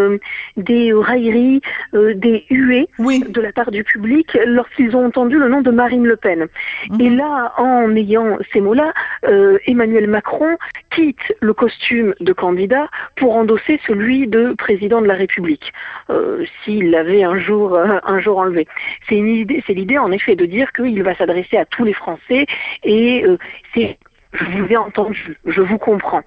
des 0.57 0.93
railleries, 0.93 1.61
des 1.93 2.45
huées 2.51 2.89
Oui. 2.99 3.23
de 3.29 3.41
la 3.41 3.53
part 3.53 3.71
du 3.71 3.85
public 3.85 4.37
lorsqu'ils 4.47 4.97
ont 4.97 5.05
entendu 5.05 5.39
le 5.39 5.49
nom 5.49 5.61
de 5.61 5.71
Marine 5.71 6.07
Le 6.07 6.17
Pen. 6.17 6.47
Et 7.01 7.11
là, 7.11 7.53
en 7.59 7.95
ayant 7.95 8.39
ces 8.53 8.61
mots-là, 8.61 8.93
Emmanuel 9.67 10.07
Macron 10.09 10.57
quitte 10.99 11.33
le 11.41 11.55
costume 11.55 12.15
de 12.19 12.33
candidat 12.33 12.89
pour 13.17 13.37
endosser 13.37 13.81
celui 13.87 14.27
de 14.27 14.55
président 14.55 15.01
de 15.01 15.07
la 15.07 15.15
République, 15.15 15.73
euh, 16.11 16.45
s'il 16.65 16.91
l'avait 16.91 17.23
un 17.23 17.39
jour, 17.39 17.75
euh, 17.75 17.99
un 18.03 18.19
jour 18.19 18.39
enlevé. 18.39 18.67
C'est 19.09 19.15
une 19.15 19.29
idée, 19.29 19.63
c'est 19.67 19.75
l'idée 19.75 19.99
en 19.99 20.11
effet 20.11 20.35
de 20.35 20.45
dire 20.45 20.73
qu'il 20.73 21.01
va 21.05 21.15
s'adresser 21.15 21.57
à 21.57 21.65
tous 21.67 21.85
les 21.85 21.93
Français 21.93 22.47
et 22.83 23.25
euh, 23.25 23.39
c'est 23.75 23.97
je 24.33 24.45
vous 24.45 24.67
ai 24.67 24.77
entendu, 24.77 25.39
je 25.47 25.63
vous 25.63 25.79
comprends. 25.79 26.23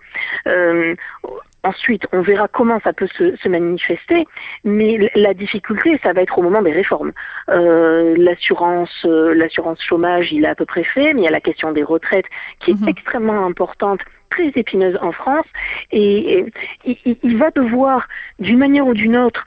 Euh, 0.47 0.95
Ensuite, 1.63 2.07
on 2.11 2.21
verra 2.21 2.47
comment 2.47 2.79
ça 2.79 2.91
peut 2.91 3.07
se, 3.15 3.35
se, 3.35 3.47
manifester, 3.47 4.25
mais 4.63 5.11
la 5.13 5.35
difficulté, 5.35 5.99
ça 6.01 6.11
va 6.11 6.23
être 6.23 6.39
au 6.39 6.41
moment 6.41 6.63
des 6.63 6.71
réformes. 6.71 7.11
Euh, 7.49 8.15
l'assurance, 8.17 9.05
euh, 9.05 9.35
l'assurance 9.35 9.79
chômage, 9.83 10.31
il 10.31 10.45
est 10.45 10.47
à 10.47 10.55
peu 10.55 10.65
près 10.65 10.83
fait, 10.83 11.13
mais 11.13 11.21
il 11.21 11.23
y 11.25 11.27
a 11.27 11.31
la 11.31 11.39
question 11.39 11.71
des 11.71 11.83
retraites 11.83 12.25
qui 12.61 12.71
est 12.71 12.81
mhm. 12.81 12.87
extrêmement 12.87 13.45
importante 13.45 13.99
très 14.31 14.51
épineuse 14.55 14.97
en 15.01 15.11
France. 15.11 15.45
Et, 15.91 16.45
il, 16.85 17.37
va 17.37 17.51
devoir, 17.51 18.07
d'une 18.39 18.57
manière 18.57 18.87
ou 18.87 18.95
d'une 18.95 19.15
autre, 19.15 19.45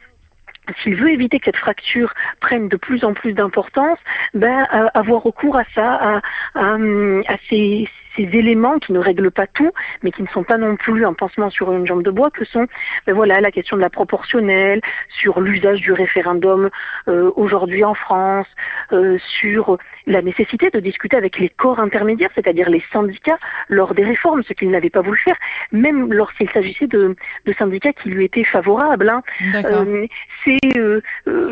s'il 0.82 0.94
veut 0.94 1.10
éviter 1.10 1.38
que 1.38 1.46
cette 1.46 1.56
fracture 1.56 2.14
prenne 2.40 2.68
de 2.68 2.76
plus 2.76 3.04
en 3.04 3.12
plus 3.12 3.32
d'importance, 3.32 3.98
ben, 4.32 4.66
euh, 4.72 4.88
avoir 4.94 5.22
recours 5.22 5.56
à 5.56 5.64
ça, 5.74 6.20
à, 6.54 6.62
à 6.64 7.36
ces, 7.48 7.88
ces 8.16 8.22
éléments 8.22 8.78
qui 8.78 8.92
ne 8.92 8.98
règlent 8.98 9.30
pas 9.30 9.46
tout, 9.46 9.70
mais 10.02 10.10
qui 10.10 10.22
ne 10.22 10.28
sont 10.28 10.44
pas 10.44 10.58
non 10.58 10.76
plus 10.76 11.04
un 11.04 11.12
pansement 11.14 11.50
sur 11.50 11.72
une 11.72 11.86
jambe 11.86 12.02
de 12.02 12.10
bois, 12.10 12.30
que 12.30 12.44
sont 12.44 12.66
ben 13.06 13.14
voilà 13.14 13.40
la 13.40 13.50
question 13.50 13.76
de 13.76 13.82
la 13.82 13.90
proportionnelle, 13.90 14.80
sur 15.08 15.40
l'usage 15.40 15.80
du 15.80 15.92
référendum 15.92 16.70
euh, 17.08 17.30
aujourd'hui 17.36 17.84
en 17.84 17.94
France, 17.94 18.46
euh, 18.92 19.18
sur 19.40 19.78
la 20.06 20.22
nécessité 20.22 20.70
de 20.70 20.80
discuter 20.80 21.16
avec 21.16 21.38
les 21.38 21.48
corps 21.48 21.80
intermédiaires, 21.80 22.30
c'est-à-dire 22.34 22.68
les 22.68 22.82
syndicats, 22.92 23.38
lors 23.68 23.94
des 23.94 24.04
réformes, 24.04 24.42
ce 24.42 24.52
qu'ils 24.52 24.70
n'avaient 24.70 24.90
pas 24.90 25.00
voulu 25.00 25.18
faire, 25.18 25.36
même 25.72 26.12
lorsqu'il 26.12 26.50
s'agissait 26.50 26.86
de, 26.86 27.16
de, 27.46 27.52
syndicats 27.54 27.92
qui 27.92 28.10
lui 28.10 28.24
étaient 28.24 28.44
favorables. 28.44 29.08
Hein. 29.08 29.22
Euh, 29.54 30.06
c'est 30.44 30.58
euh, 30.76 31.00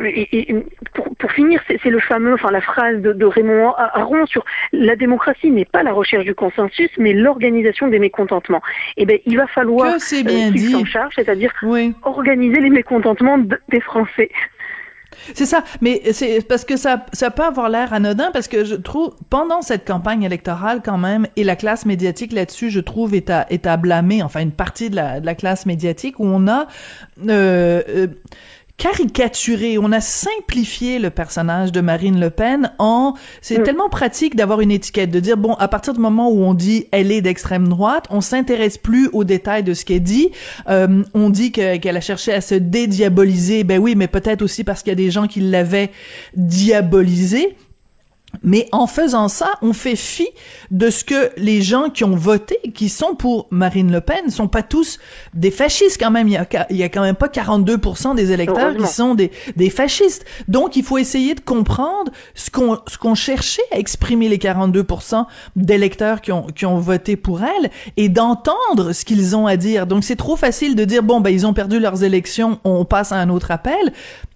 et, 0.04 0.50
et 0.50 0.64
pour, 0.94 1.14
pour, 1.16 1.32
finir, 1.32 1.62
c'est 1.66 1.90
le 1.90 2.00
fameux, 2.00 2.34
enfin 2.34 2.50
la 2.50 2.60
phrase 2.60 3.00
de, 3.00 3.12
de 3.12 3.24
Raymond 3.24 3.74
Aron 3.76 4.26
sur 4.26 4.44
la 4.72 4.96
démocratie 4.96 5.50
n'est 5.50 5.64
pas 5.64 5.82
la 5.82 5.92
recherche 5.92 6.24
du 6.24 6.34
consensus, 6.34 6.51
mais 6.98 7.12
l'organisation 7.12 7.88
des 7.88 7.98
mécontentements. 7.98 8.62
Eh 8.96 9.06
ben, 9.06 9.18
il 9.26 9.36
va 9.36 9.46
falloir 9.46 9.96
qu'il 9.96 10.28
euh, 10.28 10.70
s'en 10.70 10.84
charge, 10.84 11.14
c'est-à-dire 11.14 11.52
organiser 12.02 12.60
les 12.60 12.70
mécontentements 12.70 13.38
des 13.38 13.80
Français. 13.80 14.30
C'est 15.34 15.46
ça, 15.46 15.62
mais 15.80 16.02
c'est 16.12 16.46
parce 16.46 16.64
que 16.64 16.76
ça, 16.76 17.06
ça 17.12 17.30
peut 17.30 17.42
avoir 17.42 17.68
l'air 17.68 17.92
anodin 17.92 18.30
parce 18.32 18.48
que 18.48 18.64
je 18.64 18.74
trouve 18.74 19.14
pendant 19.30 19.62
cette 19.62 19.86
campagne 19.86 20.22
électorale 20.22 20.80
quand 20.84 20.98
même 20.98 21.26
et 21.36 21.44
la 21.44 21.56
classe 21.56 21.86
médiatique 21.86 22.32
là-dessus, 22.32 22.70
je 22.70 22.80
trouve 22.80 23.14
est 23.14 23.30
à, 23.30 23.46
est 23.50 23.66
à 23.66 23.76
blâmer, 23.76 24.22
enfin 24.22 24.40
une 24.40 24.52
partie 24.52 24.90
de 24.90 24.96
la, 24.96 25.20
de 25.20 25.26
la 25.26 25.34
classe 25.34 25.66
médiatique 25.66 26.18
où 26.18 26.24
on 26.24 26.48
a 26.48 26.66
euh, 27.28 27.82
euh 27.88 28.06
caricaturé, 28.82 29.78
on 29.78 29.92
a 29.92 30.00
simplifié 30.00 30.98
le 30.98 31.10
personnage 31.10 31.70
de 31.70 31.80
Marine 31.80 32.18
Le 32.18 32.30
Pen 32.30 32.72
en 32.80 33.14
c'est 33.40 33.60
mm. 33.60 33.62
tellement 33.62 33.88
pratique 33.88 34.34
d'avoir 34.34 34.60
une 34.60 34.72
étiquette 34.72 35.12
de 35.12 35.20
dire 35.20 35.36
bon 35.36 35.54
à 35.54 35.68
partir 35.68 35.94
du 35.94 36.00
moment 36.00 36.32
où 36.32 36.42
on 36.42 36.52
dit 36.52 36.88
elle 36.90 37.12
est 37.12 37.20
d'extrême 37.20 37.68
droite, 37.68 38.06
on 38.10 38.20
s'intéresse 38.20 38.78
plus 38.78 39.08
aux 39.12 39.22
détails 39.22 39.62
de 39.62 39.72
ce 39.72 39.84
qu'elle 39.84 40.02
dit, 40.02 40.30
euh, 40.68 41.04
on 41.14 41.30
dit 41.30 41.52
qu'elle 41.52 41.96
a 41.96 42.00
cherché 42.00 42.32
à 42.32 42.40
se 42.40 42.56
dédiaboliser, 42.56 43.62
ben 43.62 43.78
oui, 43.78 43.94
mais 43.94 44.08
peut-être 44.08 44.42
aussi 44.42 44.64
parce 44.64 44.82
qu'il 44.82 44.90
y 44.90 44.92
a 44.92 44.96
des 44.96 45.12
gens 45.12 45.28
qui 45.28 45.38
l'avaient 45.38 45.92
diabolisé. 46.34 47.56
Mais 48.42 48.68
en 48.72 48.86
faisant 48.86 49.28
ça, 49.28 49.50
on 49.62 49.72
fait 49.72 49.96
fi 49.96 50.26
de 50.70 50.90
ce 50.90 51.04
que 51.04 51.30
les 51.36 51.62
gens 51.62 51.90
qui 51.90 52.04
ont 52.04 52.16
voté, 52.16 52.58
qui 52.74 52.88
sont 52.88 53.14
pour 53.14 53.46
Marine 53.50 53.92
Le 53.92 54.00
Pen, 54.00 54.30
sont 54.30 54.48
pas 54.48 54.62
tous 54.62 54.98
des 55.34 55.50
fascistes 55.50 55.98
quand 56.00 56.10
même. 56.10 56.28
Il 56.28 56.34
y 56.34 56.36
a, 56.36 56.46
il 56.70 56.76
y 56.76 56.82
a 56.82 56.88
quand 56.88 57.02
même 57.02 57.14
pas 57.14 57.28
42% 57.28 58.14
des 58.14 58.32
électeurs 58.32 58.76
qui 58.76 58.86
sont 58.86 59.14
des, 59.14 59.30
des 59.56 59.70
fascistes. 59.70 60.24
Donc, 60.48 60.76
il 60.76 60.84
faut 60.84 60.98
essayer 60.98 61.34
de 61.34 61.40
comprendre 61.40 62.10
ce 62.34 62.50
qu'on 62.50 62.78
ce 62.86 62.98
qu'on 62.98 63.14
cherchait 63.14 63.62
à 63.72 63.78
exprimer 63.78 64.28
les 64.28 64.38
42% 64.38 65.26
d'électeurs 65.56 66.20
qui 66.20 66.32
ont 66.32 66.46
qui 66.46 66.66
ont 66.66 66.78
voté 66.78 67.16
pour 67.16 67.42
elle 67.42 67.70
et 67.96 68.08
d'entendre 68.08 68.92
ce 68.92 69.04
qu'ils 69.04 69.36
ont 69.36 69.46
à 69.46 69.56
dire. 69.56 69.86
Donc, 69.86 70.04
c'est 70.04 70.16
trop 70.16 70.36
facile 70.36 70.74
de 70.74 70.84
dire 70.84 71.02
bon 71.02 71.20
ben 71.20 71.30
ils 71.30 71.46
ont 71.46 71.54
perdu 71.54 71.78
leurs 71.78 72.04
élections, 72.04 72.58
on 72.64 72.84
passe 72.84 73.12
à 73.12 73.16
un 73.16 73.28
autre 73.28 73.50
appel 73.50 73.92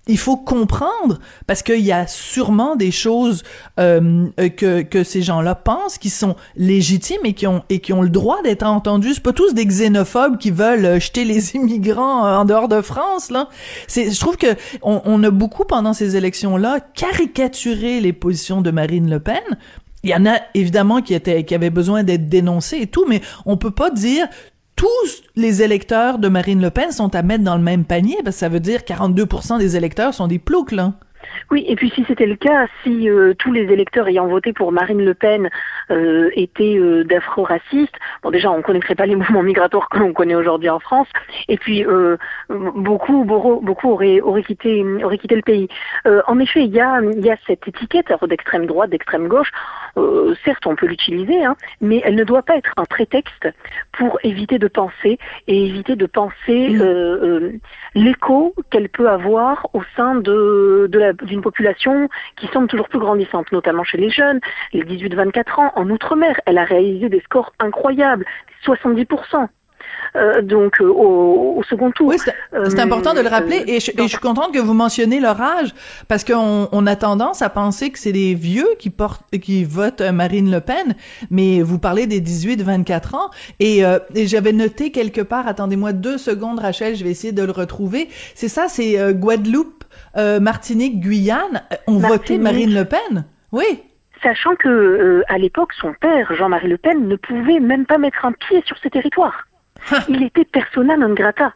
il 0.06 0.18
faut 0.18 0.36
comprendre 0.36 1.18
parce 1.46 1.62
qu'il 1.62 1.80
y 1.80 1.92
a 1.92 2.06
sûrement 2.06 2.76
des 2.76 2.92
choses 2.92 3.42
euh, 3.80 4.28
que, 4.56 4.82
que 4.82 5.02
ces 5.02 5.22
gens-là 5.22 5.54
pensent 5.54 5.98
qui 5.98 6.10
sont 6.10 6.36
légitimes 6.56 7.24
et 7.24 7.32
qui 7.32 7.46
ont 7.46 7.64
et 7.68 7.80
qui 7.80 7.92
ont 7.92 8.02
le 8.02 8.08
droit 8.08 8.40
d'être 8.42 8.62
entendus. 8.62 9.14
C'est 9.14 9.22
pas 9.22 9.32
tous 9.32 9.52
des 9.52 9.66
xénophobes 9.66 10.38
qui 10.38 10.50
veulent 10.50 10.84
euh, 10.84 11.00
jeter 11.00 11.24
les 11.24 11.54
immigrants 11.56 12.22
en 12.22 12.44
dehors 12.44 12.68
de 12.68 12.80
France 12.80 13.30
là. 13.30 13.48
C'est 13.88 14.10
je 14.12 14.20
trouve 14.20 14.36
que 14.36 14.54
on, 14.82 15.02
on 15.04 15.22
a 15.24 15.30
beaucoup 15.30 15.64
pendant 15.64 15.92
ces 15.92 16.16
élections-là 16.16 16.80
caricaturé 16.94 18.00
les 18.00 18.12
positions 18.12 18.62
de 18.62 18.70
Marine 18.70 19.10
Le 19.10 19.18
Pen 19.18 19.42
il 20.06 20.10
y 20.10 20.14
en 20.14 20.24
a 20.24 20.38
évidemment 20.54 21.02
qui 21.02 21.14
étaient 21.14 21.44
qui 21.44 21.54
avaient 21.54 21.70
besoin 21.70 22.04
d'être 22.04 22.28
dénoncés 22.28 22.78
et 22.82 22.86
tout, 22.86 23.06
mais 23.08 23.20
on 23.44 23.56
peut 23.56 23.72
pas 23.72 23.90
dire 23.90 24.28
tous 24.76 25.22
les 25.34 25.62
électeurs 25.62 26.18
de 26.18 26.28
Marine 26.28 26.60
Le 26.60 26.70
Pen 26.70 26.92
sont 26.92 27.14
à 27.14 27.22
mettre 27.22 27.44
dans 27.44 27.56
le 27.56 27.62
même 27.62 27.84
panier, 27.84 28.18
parce 28.22 28.36
que 28.36 28.40
ça 28.40 28.48
veut 28.48 28.60
dire 28.60 28.80
42% 28.80 29.58
des 29.58 29.76
électeurs 29.76 30.14
sont 30.14 30.28
des 30.28 30.38
ploucs, 30.38 30.72
là. 30.72 30.94
Oui, 31.50 31.64
et 31.68 31.76
puis 31.76 31.90
si 31.90 32.04
c'était 32.08 32.26
le 32.26 32.36
cas, 32.36 32.66
si 32.82 33.08
euh, 33.08 33.34
tous 33.38 33.52
les 33.52 33.72
électeurs 33.72 34.08
ayant 34.08 34.26
voté 34.26 34.52
pour 34.52 34.72
Marine 34.72 35.04
Le 35.04 35.14
Pen 35.14 35.48
euh, 35.90 36.30
étaient 36.34 36.76
euh, 36.76 37.04
d'afro-racistes, 37.04 37.94
bon 38.22 38.30
déjà 38.30 38.50
on 38.50 38.58
ne 38.58 38.62
connaîtrait 38.62 38.94
pas 38.94 39.06
les 39.06 39.14
mouvements 39.16 39.42
migratoires 39.42 39.88
que 39.88 39.98
l'on 39.98 40.12
connaît 40.12 40.34
aujourd'hui 40.34 40.68
en 40.68 40.80
France, 40.80 41.08
et 41.48 41.56
puis 41.56 41.84
euh, 41.84 42.16
beaucoup, 42.48 43.24
beaucoup, 43.24 43.90
auraient, 43.90 44.20
auraient, 44.20 44.42
quitté, 44.42 44.84
auraient 45.04 45.18
quitté 45.18 45.36
le 45.36 45.42
pays. 45.42 45.68
en 46.26 46.38
effet, 46.38 46.64
il 46.64 46.72
y 46.74 46.80
a, 46.80 47.00
y 47.00 47.30
a 47.30 47.36
cette 47.46 47.66
étiquette 47.68 48.12
d'extrême 48.28 48.66
droite, 48.66 48.90
d'extrême 48.90 49.28
gauche. 49.28 49.50
certes, 50.44 50.66
on 50.66 50.74
peut 50.74 50.86
l'utiliser, 50.86 51.44
hein, 51.44 51.56
mais 51.80 52.02
elle 52.04 52.16
ne 52.16 52.24
doit 52.24 52.42
pas 52.42 52.56
être 52.56 52.72
un 52.76 52.84
prétexte 52.84 53.48
pour 53.92 54.18
éviter 54.22 54.58
de 54.58 54.68
penser 54.68 55.18
et 55.46 55.66
éviter 55.66 55.96
de 55.96 56.06
penser 56.06 56.76
l'écho 57.94 58.54
qu'elle 58.70 58.88
peut 58.88 59.08
avoir 59.08 59.68
au 59.72 59.82
sein 59.96 60.16
de, 60.16 60.88
de 60.90 60.98
la 60.98 61.12
d'une 61.22 61.42
population 61.42 62.08
qui 62.36 62.46
semble 62.48 62.68
toujours 62.68 62.88
plus 62.88 62.98
grandissante, 62.98 63.50
notamment 63.52 63.84
chez 63.84 63.98
les 63.98 64.10
jeunes, 64.10 64.40
les 64.72 64.82
18-24 64.82 65.60
ans. 65.60 65.72
En 65.76 65.88
Outre-mer, 65.90 66.40
elle 66.46 66.58
a 66.58 66.64
réalisé 66.64 67.08
des 67.08 67.20
scores 67.20 67.52
incroyables, 67.58 68.24
70%. 68.64 69.48
Euh, 70.14 70.40
donc 70.40 70.80
euh, 70.80 70.88
au, 70.88 71.62
second 71.68 71.90
tour. 71.90 72.08
Oui, 72.08 72.16
c'est 72.18 72.80
important 72.80 73.12
de 73.12 73.20
le 73.20 73.28
rappeler 73.28 73.64
et 73.66 73.80
je, 73.80 73.90
suis 74.06 74.18
contente 74.18 74.52
que 74.52 74.58
vous 74.58 74.72
mentionniez 74.72 75.20
leur 75.20 75.40
âge 75.40 75.74
parce 76.08 76.24
qu'on 76.24 76.68
on 76.70 76.86
a 76.86 76.96
tendance 76.96 77.42
à 77.42 77.50
penser 77.50 77.90
que 77.90 77.98
c'est 77.98 78.12
les 78.12 78.34
vieux 78.34 78.68
qui 78.78 78.90
portent 78.90 79.22
qui 79.42 79.64
votent 79.64 80.00
Marine 80.00 80.50
Le 80.50 80.60
Pen, 80.60 80.94
mais 81.30 81.60
vous 81.60 81.78
parlez 81.78 82.06
des 82.06 82.20
18-24 82.20 83.16
ans 83.16 83.30
et, 83.60 83.84
euh, 83.84 83.98
et 84.14 84.26
j'avais 84.26 84.52
noté 84.52 84.90
quelque 84.90 85.20
part, 85.20 85.46
attendez-moi 85.48 85.92
deux 85.92 86.18
secondes 86.18 86.60
Rachel, 86.60 86.96
je 86.96 87.04
vais 87.04 87.10
essayer 87.10 87.32
de 87.32 87.42
le 87.42 87.52
retrouver. 87.52 88.08
C'est 88.34 88.48
ça, 88.48 88.66
c'est 88.68 89.12
Guadeloupe, 89.12 89.75
Martinique, 90.14 91.00
Guyane 91.00 91.62
ont 91.86 91.98
voté 91.98 92.38
Marine 92.38 92.74
Le 92.74 92.84
Pen? 92.84 93.24
Oui 93.52 93.82
sachant 94.22 94.56
que 94.56 95.22
à 95.28 95.38
l'époque 95.38 95.72
son 95.74 95.92
père 95.94 96.34
Jean-Marie 96.34 96.68
Le 96.68 96.78
Pen 96.78 97.06
ne 97.06 97.16
pouvait 97.16 97.60
même 97.60 97.86
pas 97.86 97.98
mettre 97.98 98.24
un 98.24 98.32
pied 98.32 98.62
sur 98.66 98.76
ces 98.78 98.90
territoires. 98.90 99.46
il 100.08 100.22
était 100.22 100.44
persona 100.44 100.96
non 100.96 101.14
grata. 101.14 101.52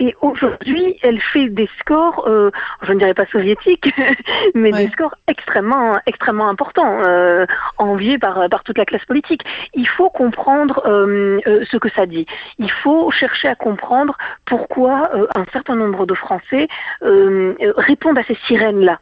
Et 0.00 0.16
aujourd'hui, 0.20 0.98
elle 1.02 1.20
fait 1.20 1.48
des 1.48 1.68
scores, 1.78 2.26
euh, 2.26 2.50
je 2.82 2.92
ne 2.92 2.98
dirais 2.98 3.14
pas 3.14 3.26
soviétiques, 3.26 3.92
mais 4.54 4.72
des 4.72 4.88
scores 4.90 5.14
extrêmement, 5.28 5.98
extrêmement 6.06 6.48
importants, 6.48 7.00
euh, 7.04 7.46
enviés 7.78 8.18
par, 8.18 8.48
par 8.48 8.64
toute 8.64 8.78
la 8.78 8.84
classe 8.84 9.04
politique. 9.04 9.42
Il 9.74 9.86
faut 9.86 10.10
comprendre 10.10 10.82
euh, 10.86 11.40
euh 11.46 11.64
ce 11.70 11.76
que 11.76 11.88
ça 11.90 12.06
dit. 12.06 12.26
Il 12.58 12.70
faut 12.70 13.10
chercher 13.10 13.48
à 13.48 13.54
comprendre 13.54 14.16
pourquoi 14.44 15.10
euh, 15.14 15.26
un 15.34 15.44
certain 15.52 15.76
nombre 15.76 16.06
de 16.06 16.14
Français 16.14 16.68
euh, 17.02 17.54
répondent 17.76 18.18
à 18.18 18.24
ces 18.24 18.36
sirènes-là. 18.46 18.98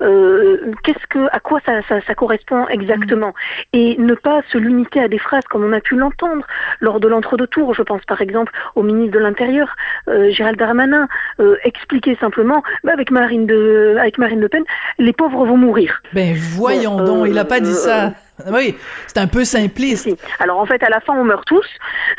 Euh, 0.00 0.72
qu'est-ce 0.82 1.06
que, 1.08 1.26
à 1.32 1.40
quoi 1.40 1.60
ça, 1.64 1.82
ça, 1.88 2.00
ça 2.06 2.14
correspond 2.14 2.66
exactement, 2.68 3.34
et 3.72 3.96
ne 3.98 4.14
pas 4.14 4.40
se 4.50 4.58
limiter 4.58 5.00
à 5.00 5.08
des 5.08 5.18
phrases 5.18 5.44
comme 5.50 5.64
on 5.64 5.72
a 5.72 5.80
pu 5.80 5.96
l'entendre 5.96 6.46
lors 6.80 7.00
de 7.00 7.08
l'entre-deux 7.08 7.46
tours. 7.46 7.74
Je 7.74 7.82
pense 7.82 8.04
par 8.06 8.20
exemple 8.20 8.52
au 8.74 8.82
ministre 8.82 9.14
de 9.14 9.22
l'Intérieur, 9.22 9.74
euh, 10.08 10.30
Gérald 10.30 10.58
Darmanin, 10.58 11.08
euh, 11.40 11.56
expliquer 11.64 12.16
simplement, 12.20 12.62
bah, 12.84 12.92
avec 12.92 13.10
Marine 13.10 13.46
de, 13.46 13.96
avec 13.98 14.18
Marine 14.18 14.40
Le 14.40 14.48
Pen, 14.48 14.64
les 14.98 15.12
pauvres 15.12 15.46
vont 15.46 15.56
mourir. 15.56 16.02
Ben 16.12 16.34
voyons 16.34 17.02
donc, 17.02 17.26
il 17.28 17.38
a 17.38 17.44
pas 17.44 17.60
dit 17.60 17.72
ça. 17.72 18.12
Oui, 18.50 18.76
c'est 19.06 19.18
un 19.18 19.26
peu 19.26 19.44
simpliste. 19.44 20.08
Alors 20.40 20.58
en 20.58 20.66
fait, 20.66 20.82
à 20.82 20.88
la 20.88 21.00
fin, 21.00 21.14
on 21.14 21.24
meurt 21.24 21.44
tous. 21.46 21.66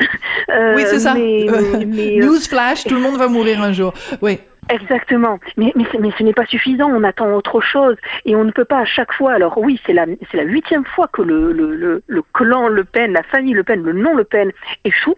oui, 0.48 0.82
c'est 0.86 1.00
ça. 1.00 1.14
Mais, 1.14 1.46
mais, 1.86 2.16
Newsflash, 2.16 2.84
tout 2.84 2.94
le 2.94 3.00
monde 3.00 3.16
va 3.16 3.28
mourir 3.28 3.62
un 3.62 3.72
jour. 3.72 3.92
Oui. 4.20 4.40
Exactement, 4.70 5.38
mais, 5.56 5.72
mais, 5.76 5.86
mais 5.98 6.10
ce 6.18 6.22
n'est 6.22 6.34
pas 6.34 6.44
suffisant, 6.44 6.90
on 6.90 7.02
attend 7.02 7.32
autre 7.32 7.60
chose 7.60 7.96
et 8.26 8.36
on 8.36 8.44
ne 8.44 8.50
peut 8.50 8.66
pas 8.66 8.80
à 8.80 8.84
chaque 8.84 9.12
fois, 9.14 9.32
alors 9.32 9.56
oui, 9.56 9.80
c'est 9.86 9.94
la, 9.94 10.04
c'est 10.30 10.36
la 10.36 10.42
huitième 10.42 10.84
fois 10.84 11.08
que 11.10 11.22
le, 11.22 11.52
le, 11.52 11.74
le, 11.74 12.02
le, 12.06 12.22
clan 12.34 12.68
Le 12.68 12.84
Pen, 12.84 13.12
la 13.12 13.22
famille 13.22 13.54
Le 13.54 13.64
Pen, 13.64 13.82
le 13.82 13.94
nom 13.94 14.14
Le 14.14 14.24
Pen 14.24 14.52
échoue, 14.84 15.16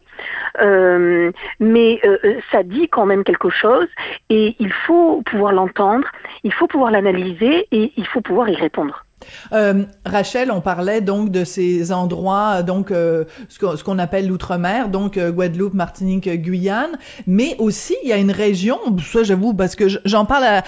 euh, 0.61 1.33
mais 1.59 2.01
euh, 2.05 2.19
ça 2.53 2.63
dit 2.63 2.89
quand 2.89 3.07
même 3.07 3.25
quelque 3.25 3.51
chose 3.51 3.89
et 4.29 4.55
il 4.61 4.73
faut 4.73 5.23
pouvoir 5.23 5.53
l'entendre, 5.53 6.07
il 6.45 6.53
faut 6.53 6.69
pouvoir 6.69 6.93
l'analyser 6.93 7.67
et 7.73 7.93
il 7.97 8.07
faut 8.07 8.21
pouvoir 8.21 8.49
y 8.49 8.55
répondre. 8.55 9.05
Euh, 9.53 9.85
Rachel, 10.05 10.51
on 10.51 10.61
parlait 10.61 11.01
donc 11.01 11.31
de 11.31 11.45
ces 11.45 11.93
endroits, 11.93 12.63
donc 12.63 12.91
euh, 12.91 13.25
ce 13.49 13.85
qu'on 13.85 13.99
appelle 13.99 14.29
l'outre-mer, 14.29 14.89
donc 14.89 15.17
euh, 15.17 15.31
Guadeloupe, 15.31 15.75
Martinique, 15.75 16.29
Guyane, 16.29 16.99
mais 17.27 17.57
aussi 17.59 17.95
il 18.03 18.09
y 18.09 18.13
a 18.13 18.17
une 18.17 18.31
région, 18.31 18.79
ça 19.13 19.23
j'avoue 19.23 19.55
parce 19.55 19.77
que 19.77 19.87
j'en 20.05 20.25
parle 20.25 20.63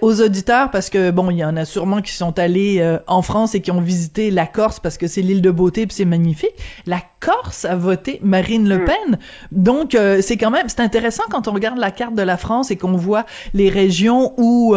aux 0.00 0.20
auditeurs 0.20 0.70
parce 0.70 0.90
que 0.90 1.10
bon, 1.10 1.30
il 1.30 1.38
y 1.38 1.44
en 1.44 1.56
a 1.56 1.64
sûrement 1.64 2.00
qui 2.00 2.12
sont 2.12 2.38
allés 2.38 2.78
euh, 2.80 2.98
en 3.06 3.22
France 3.22 3.54
et 3.54 3.60
qui 3.60 3.70
ont 3.70 3.80
visité 3.80 4.30
la 4.30 4.46
Corse 4.46 4.80
parce 4.80 4.98
que 4.98 5.06
c'est 5.06 5.22
l'île 5.22 5.42
de 5.42 5.50
beauté 5.50 5.86
puis 5.86 5.96
c'est 5.96 6.04
magnifique. 6.04 6.54
La 6.86 7.00
Corse 7.20 7.64
a 7.64 7.76
voté 7.76 8.20
Marine 8.22 8.68
Le 8.68 8.78
mm. 8.78 8.84
Pen, 8.84 9.18
donc 9.52 9.96
c'est 10.20 10.36
quand 10.36 10.50
même 10.50 10.68
c'est 10.68 10.80
intéressant 10.80 11.24
quand 11.30 11.48
on 11.48 11.52
regarde 11.52 11.78
la 11.78 11.90
carte 11.90 12.14
de 12.14 12.22
la 12.22 12.36
France 12.36 12.70
et 12.70 12.76
qu'on 12.76 12.92
voit 12.92 13.26
les 13.54 13.68
régions 13.68 14.34
où 14.36 14.76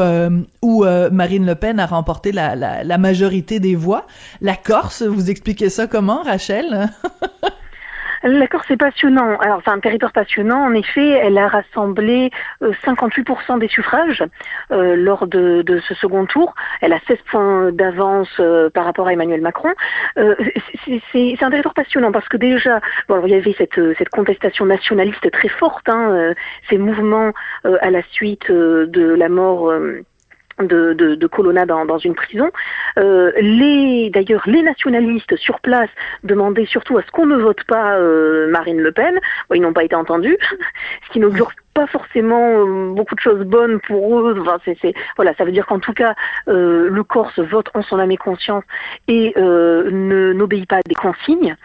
où 0.61 0.85
Marine 1.11 1.45
Le 1.45 1.55
Pen 1.55 1.79
a 1.79 1.85
remporté 1.85 2.31
la, 2.31 2.55
la, 2.55 2.83
la 2.83 2.97
majorité 2.97 3.20
La 4.41 4.55
Corse, 4.55 5.03
vous 5.03 5.29
expliquez 5.29 5.69
ça 5.69 5.87
comment, 5.87 6.23
Rachel? 6.23 6.89
La 8.23 8.47
Corse 8.47 8.69
est 8.69 8.77
passionnant. 8.77 9.37
Alors 9.39 9.61
c'est 9.65 9.71
un 9.71 9.79
territoire 9.79 10.11
passionnant. 10.11 10.63
En 10.63 10.73
effet, 10.73 11.07
elle 11.07 11.37
a 11.39 11.47
rassemblé 11.47 12.29
58% 12.61 13.55
euh, 13.55 13.57
des 13.57 13.67
suffrages 13.67 14.23
euh, 14.71 14.95
lors 14.95 15.25
de, 15.25 15.63
ce 15.87 15.95
second 15.95 16.25
tour. 16.25 16.53
Elle 16.81 16.93
a 16.93 16.99
16 17.07 17.17
points 17.31 17.71
d'avance 17.71 18.29
euh, 18.39 18.69
par 18.69 18.85
rapport 18.85 19.07
à 19.07 19.13
Emmanuel 19.13 19.41
Macron. 19.41 19.69
c'est 20.15 21.43
un 21.43 21.49
territoire 21.49 21.73
passionnant 21.73 22.11
parce 22.11 22.27
que 22.29 22.37
déjà, 22.37 22.79
bon, 23.07 23.25
il 23.25 23.31
y 23.31 23.35
avait 23.35 23.55
cette, 23.57 23.79
cette 23.97 24.09
contestation 24.09 24.65
nationaliste 24.65 25.31
très 25.31 25.49
forte, 25.49 25.89
hein, 25.89 26.33
ces 26.69 26.77
mouvements 26.77 27.31
à 27.63 27.89
la 27.89 28.03
suite 28.11 28.51
de 28.51 29.15
la 29.15 29.29
mort 29.29 29.71
de, 30.63 31.27
Colonna 31.27 31.65
dans, 31.65 31.85
dans, 31.85 31.97
une 31.97 32.15
prison. 32.15 32.49
Euh, 32.97 33.31
les 33.39 34.09
d'ailleurs 34.09 34.43
les 34.45 34.61
nationalistes 34.61 35.35
sur 35.37 35.59
place 35.59 35.89
demandaient 36.23 36.65
surtout 36.65 36.97
à 36.97 37.03
ce 37.03 37.11
qu'on 37.11 37.25
ne 37.25 37.37
vote 37.37 37.63
pas 37.65 37.97
euh, 37.97 38.49
Marine 38.49 38.79
Le 38.79 38.91
Pen. 38.91 39.19
ils 39.53 39.61
n'ont 39.61 39.73
pas 39.73 39.83
été 39.83 39.95
entendus, 39.95 40.37
ce 41.07 41.13
qui 41.13 41.19
n'augure 41.19 41.51
pas 41.73 41.87
forcément 41.87 42.65
euh, 42.65 42.93
beaucoup 42.93 43.15
de 43.15 43.19
choses 43.19 43.45
bonnes 43.45 43.79
pour 43.87 44.19
eux. 44.19 44.37
Enfin, 44.41 44.57
voilà, 45.15 45.33
ça 45.35 45.45
veut 45.45 45.51
dire 45.51 45.65
qu'en 45.65 45.79
tout 45.79 45.93
cas, 45.93 46.15
euh, 46.47 46.89
le 46.89 47.03
Corse 47.03 47.39
vote 47.39 47.69
en 47.73 47.81
son 47.81 47.99
âme 47.99 48.11
et 48.11 48.17
conscience 48.17 48.63
et 49.07 49.33
euh, 49.37 49.89
n'obéit 50.33 50.67
pas 50.67 50.77
à 50.77 50.81
des 50.85 50.95
consignes. 50.95 51.55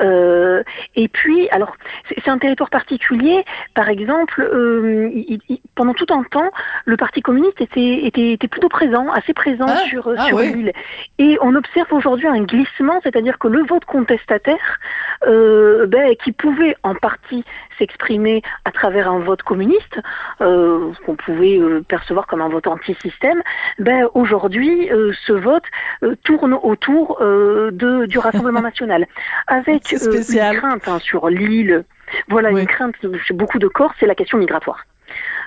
Euh, 0.00 0.62
et 0.96 1.08
puis, 1.08 1.48
alors, 1.50 1.76
c'est, 2.08 2.28
un 2.28 2.38
territoire 2.38 2.70
particulier. 2.70 3.44
Par 3.74 3.88
exemple, 3.88 4.50
pendant 5.74 5.94
tout 5.94 6.06
un 6.10 6.22
temps, 6.24 6.50
le 6.84 6.96
Parti 6.96 7.20
communiste 7.20 7.60
était, 7.60 8.06
était, 8.06 8.32
était 8.32 8.48
plutôt 8.48 8.68
présent, 8.68 9.10
assez 9.12 9.34
présent 9.34 9.66
ah, 9.68 9.76
sur, 9.88 10.10
ah 10.16 10.26
sur 10.26 10.38
l'île. 10.40 10.72
Et 11.18 11.38
on 11.42 11.54
observe 11.54 11.92
aujourd'hui 11.92 12.26
un 12.26 12.42
glissement, 12.42 13.00
c'est-à-dire 13.02 13.38
que 13.38 13.48
le 13.48 13.62
vote 13.64 13.84
contestataire, 13.84 14.80
ben, 15.26 16.14
qui 16.22 16.32
pouvait 16.32 16.76
en 16.82 16.94
partie 16.94 17.44
s'exprimer 17.78 18.42
à 18.64 18.72
travers 18.72 19.10
un 19.10 19.18
vote 19.18 19.42
communiste, 19.42 19.53
euh, 20.40 20.92
qu'on 21.04 21.16
pouvait 21.16 21.58
euh, 21.58 21.82
percevoir 21.86 22.26
comme 22.26 22.40
un 22.40 22.48
vote 22.48 22.66
anti-système, 22.66 23.42
ben, 23.78 24.08
aujourd'hui, 24.14 24.90
euh, 24.90 25.12
ce 25.26 25.32
vote 25.32 25.64
tourne 26.24 26.54
autour 26.54 27.18
de, 27.20 28.06
du 28.06 28.18
Rassemblement 28.18 28.60
national, 28.70 29.06
avec 29.46 29.92
une 29.92 30.56
crainte 30.56 30.88
hein, 30.88 30.98
sur 30.98 31.28
l'île. 31.28 31.84
Voilà, 32.28 32.50
une 32.50 32.66
crainte 32.66 32.94
chez 33.24 33.34
beaucoup 33.34 33.58
de 33.58 33.68
corps, 33.68 33.92
c'est 33.98 34.06
la 34.06 34.14
question 34.14 34.38
migratoire. 34.38 34.84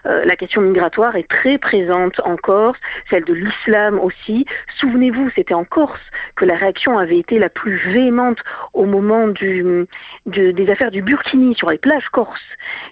Euh, 0.05 0.25
la 0.25 0.35
question 0.35 0.61
migratoire 0.61 1.15
est 1.15 1.27
très 1.27 1.57
présente 1.57 2.19
en 2.23 2.35
Corse, 2.37 2.77
celle 3.09 3.25
de 3.25 3.33
l'islam 3.33 3.99
aussi. 3.99 4.45
Souvenez-vous, 4.79 5.29
c'était 5.35 5.53
en 5.53 5.65
Corse 5.65 5.99
que 6.35 6.45
la 6.45 6.55
réaction 6.55 6.97
avait 6.97 7.17
été 7.17 7.39
la 7.39 7.49
plus 7.49 7.77
véhémente 7.91 8.39
au 8.73 8.85
moment 8.85 9.27
du, 9.27 9.87
des 10.25 10.69
affaires 10.69 10.91
du 10.91 11.01
Burkini 11.01 11.55
sur 11.55 11.69
les 11.69 11.77
plages 11.77 12.07
corses. 12.11 12.39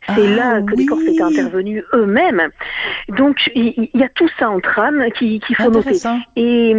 C'est 0.08 0.28
ah 0.34 0.36
là 0.36 0.62
que 0.62 0.76
les 0.76 0.86
Corses 0.86 1.04
étaient 1.04 1.22
intervenus 1.22 1.84
eux-mêmes. 1.94 2.50
Donc 3.10 3.38
il 3.56 3.90
y, 3.94 4.04
a 4.04 4.10
tout 4.10 4.30
ça 4.40 4.50
en 4.50 4.60
trame 4.60 5.04
qu'il 5.18 5.42
faut 5.56 5.70
noter. 5.70 5.98
Et, 6.36 6.76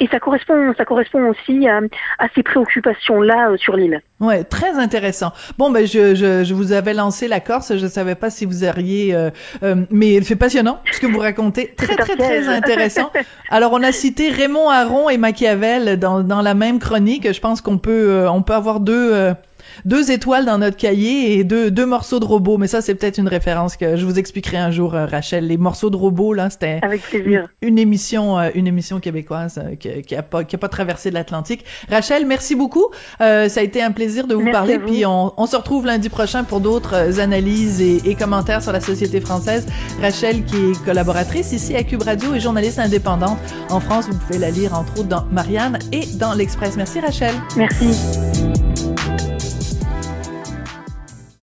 et 0.00 0.06
ça 0.08 0.20
correspond, 0.20 0.74
ça 0.76 0.84
correspond 0.84 1.30
aussi 1.30 1.68
à, 1.68 1.80
à 2.18 2.28
ces 2.34 2.42
préoccupations-là 2.42 3.50
euh, 3.50 3.56
sur 3.56 3.76
l'île. 3.76 4.00
Ouais, 4.20 4.44
très 4.44 4.78
intéressant. 4.78 5.32
Bon, 5.58 5.70
ben 5.70 5.86
je, 5.86 6.14
je, 6.14 6.42
je, 6.42 6.54
vous 6.54 6.72
avais 6.72 6.94
lancé 6.94 7.28
la 7.28 7.40
Corse, 7.40 7.76
je 7.76 7.86
savais 7.86 8.14
pas 8.14 8.30
si 8.30 8.46
vous 8.46 8.64
auriez, 8.64 9.14
euh, 9.14 9.30
euh, 9.62 9.84
mais 9.90 10.20
c'est 10.22 10.36
passionnant 10.36 10.80
ce 10.92 11.00
que 11.00 11.06
vous 11.06 11.18
racontez, 11.18 11.74
très 11.76 11.96
très 11.96 12.16
très 12.16 12.48
intéressant. 12.48 13.10
Alors 13.50 13.72
on 13.72 13.82
a 13.82 13.92
cité 13.92 14.30
Raymond 14.30 14.68
Aron 14.68 15.08
et 15.08 15.18
Machiavel 15.18 15.98
dans, 15.98 16.20
dans 16.20 16.42
la 16.42 16.54
même 16.54 16.78
chronique. 16.78 17.32
Je 17.32 17.40
pense 17.40 17.60
qu'on 17.60 17.78
peut 17.78 18.10
euh, 18.10 18.30
on 18.30 18.42
peut 18.42 18.54
avoir 18.54 18.80
deux 18.80 19.34
deux 19.84 20.10
étoiles 20.10 20.44
dans 20.44 20.58
notre 20.58 20.76
cahier 20.76 21.38
et 21.38 21.44
deux, 21.44 21.70
deux 21.70 21.86
morceaux 21.86 22.20
de 22.20 22.24
robots. 22.24 22.58
Mais 22.58 22.66
ça, 22.66 22.80
c'est 22.80 22.94
peut-être 22.94 23.18
une 23.18 23.28
référence 23.28 23.76
que 23.76 23.96
je 23.96 24.04
vous 24.04 24.18
expliquerai 24.18 24.56
un 24.56 24.70
jour, 24.70 24.94
euh, 24.94 25.06
Rachel. 25.06 25.46
Les 25.46 25.56
morceaux 25.56 25.90
de 25.90 25.96
robots, 25.96 26.32
là, 26.32 26.50
c'était 26.50 26.80
une, 27.62 27.78
émission, 27.78 28.38
euh, 28.38 28.50
une 28.54 28.66
émission 28.66 29.00
québécoise 29.00 29.58
euh, 29.62 29.76
qui, 29.76 30.02
qui, 30.02 30.16
a 30.16 30.22
pas, 30.22 30.44
qui 30.44 30.56
a 30.56 30.58
pas 30.58 30.68
traversé 30.68 31.10
l'Atlantique. 31.10 31.64
Rachel, 31.90 32.26
merci 32.26 32.54
beaucoup. 32.54 32.86
ça 33.18 33.44
a 33.44 33.62
été 33.62 33.82
un 33.82 33.92
plaisir 33.92 34.26
de 34.26 34.34
vous 34.34 34.50
parler. 34.50 34.78
Puis 34.78 35.04
on, 35.06 35.32
on, 35.36 35.46
se 35.46 35.56
retrouve 35.56 35.86
lundi 35.86 36.08
prochain 36.08 36.44
pour 36.44 36.60
d'autres 36.60 37.20
analyses 37.20 37.80
et, 37.80 38.00
et, 38.04 38.14
commentaires 38.14 38.62
sur 38.62 38.72
la 38.72 38.80
société 38.80 39.20
française. 39.20 39.66
Rachel, 40.00 40.44
qui 40.44 40.56
est 40.56 40.84
collaboratrice 40.84 41.52
ici 41.52 41.74
à 41.76 41.82
Cube 41.82 42.02
Radio 42.02 42.34
et 42.34 42.40
journaliste 42.40 42.78
indépendante 42.78 43.38
en 43.70 43.80
France. 43.80 44.06
Vous 44.08 44.18
pouvez 44.18 44.38
la 44.38 44.50
lire 44.50 44.74
entre 44.74 45.00
autres 45.00 45.08
dans 45.08 45.24
Marianne 45.30 45.78
et 45.92 46.06
dans 46.18 46.34
l'Express. 46.34 46.76
Merci, 46.76 47.00
Rachel. 47.00 47.34
Merci. 47.56 48.55